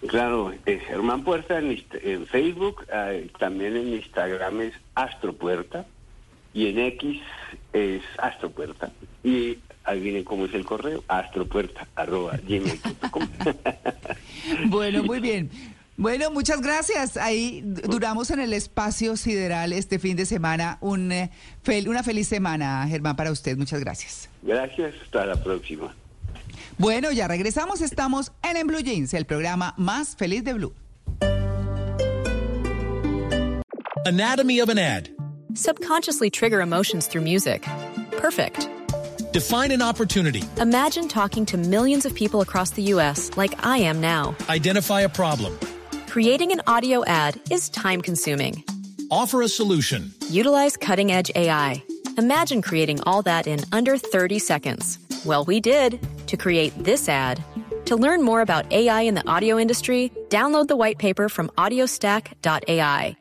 Claro, 0.07 0.53
es 0.65 0.81
Germán 0.83 1.23
Puerta 1.23 1.57
en, 1.59 2.25
Facebook, 2.27 2.85
eh, 2.91 3.29
también 3.39 3.75
en 3.77 3.89
Instagram 3.93 4.61
es 4.61 4.73
Astropuerta 4.95 5.85
y 6.53 6.67
en 6.67 6.79
X 6.79 7.21
es 7.73 8.01
Astropuerta. 8.17 8.91
Y 9.23 9.57
adivinen 9.83 10.23
cómo 10.23 10.45
es 10.45 10.53
el 10.53 10.65
correo, 10.65 11.03
astropuerta 11.07 11.87
arroba 11.95 12.37
gmail.com. 12.47 13.27
Bueno, 14.67 15.03
muy 15.03 15.19
bien. 15.19 15.49
Bueno, 15.97 16.29
muchas 16.29 16.61
gracias. 16.61 17.17
Ahí 17.17 17.61
duramos 17.63 18.29
en 18.29 18.39
el 18.39 18.53
espacio 18.53 19.15
sideral 19.15 19.73
este 19.73 19.97
fin 19.97 20.17
de 20.17 20.25
semana. 20.25 20.77
Un, 20.81 21.11
eh, 21.11 21.31
fel- 21.63 21.87
una 21.87 22.03
feliz 22.03 22.27
semana, 22.27 22.85
Germán, 22.87 23.15
para 23.15 23.31
usted. 23.31 23.57
Muchas 23.57 23.79
gracias. 23.79 24.29
Gracias, 24.43 24.93
hasta 25.03 25.25
la 25.25 25.41
próxima. 25.41 25.95
Bueno, 26.77 27.11
ya 27.11 27.27
regresamos. 27.27 27.81
Estamos 27.81 28.31
en 28.43 28.57
En 28.57 28.67
Blue 28.67 28.81
Jeans, 28.81 29.13
el 29.13 29.25
programa 29.25 29.73
más 29.77 30.15
feliz 30.15 30.43
de 30.43 30.53
Blue. 30.53 30.73
Anatomy 34.05 34.59
of 34.59 34.69
an 34.69 34.77
ad. 34.77 35.09
Subconsciously 35.55 36.29
trigger 36.29 36.61
emotions 36.61 37.07
through 37.07 37.23
music. 37.23 37.65
Perfect. 38.17 38.69
Define 39.31 39.71
an 39.71 39.81
opportunity. 39.81 40.43
Imagine 40.59 41.07
talking 41.07 41.45
to 41.45 41.57
millions 41.57 42.05
of 42.05 42.13
people 42.13 42.41
across 42.41 42.71
the 42.71 42.83
U.S. 42.93 43.31
like 43.35 43.65
I 43.65 43.77
am 43.79 43.99
now. 43.99 44.35
Identify 44.49 45.01
a 45.01 45.09
problem. 45.09 45.57
Creating 46.07 46.51
an 46.51 46.61
audio 46.67 47.03
ad 47.05 47.39
is 47.49 47.69
time 47.69 48.01
consuming. 48.01 48.63
Offer 49.09 49.41
a 49.41 49.47
solution. 49.47 50.13
Utilize 50.29 50.77
cutting 50.77 51.11
edge 51.11 51.31
AI. 51.35 51.83
Imagine 52.17 52.61
creating 52.61 53.01
all 53.03 53.21
that 53.23 53.47
in 53.47 53.59
under 53.71 53.97
30 53.97 54.39
seconds. 54.39 54.99
Well, 55.25 55.43
we 55.45 55.59
did 55.59 55.99
to 56.27 56.37
create 56.37 56.73
this 56.83 57.09
ad. 57.09 57.43
To 57.85 57.95
learn 57.95 58.21
more 58.23 58.41
about 58.41 58.71
AI 58.71 59.01
in 59.01 59.15
the 59.15 59.27
audio 59.27 59.59
industry, 59.59 60.11
download 60.29 60.67
the 60.67 60.75
white 60.75 60.97
paper 60.97 61.29
from 61.29 61.49
audiostack.ai. 61.57 63.15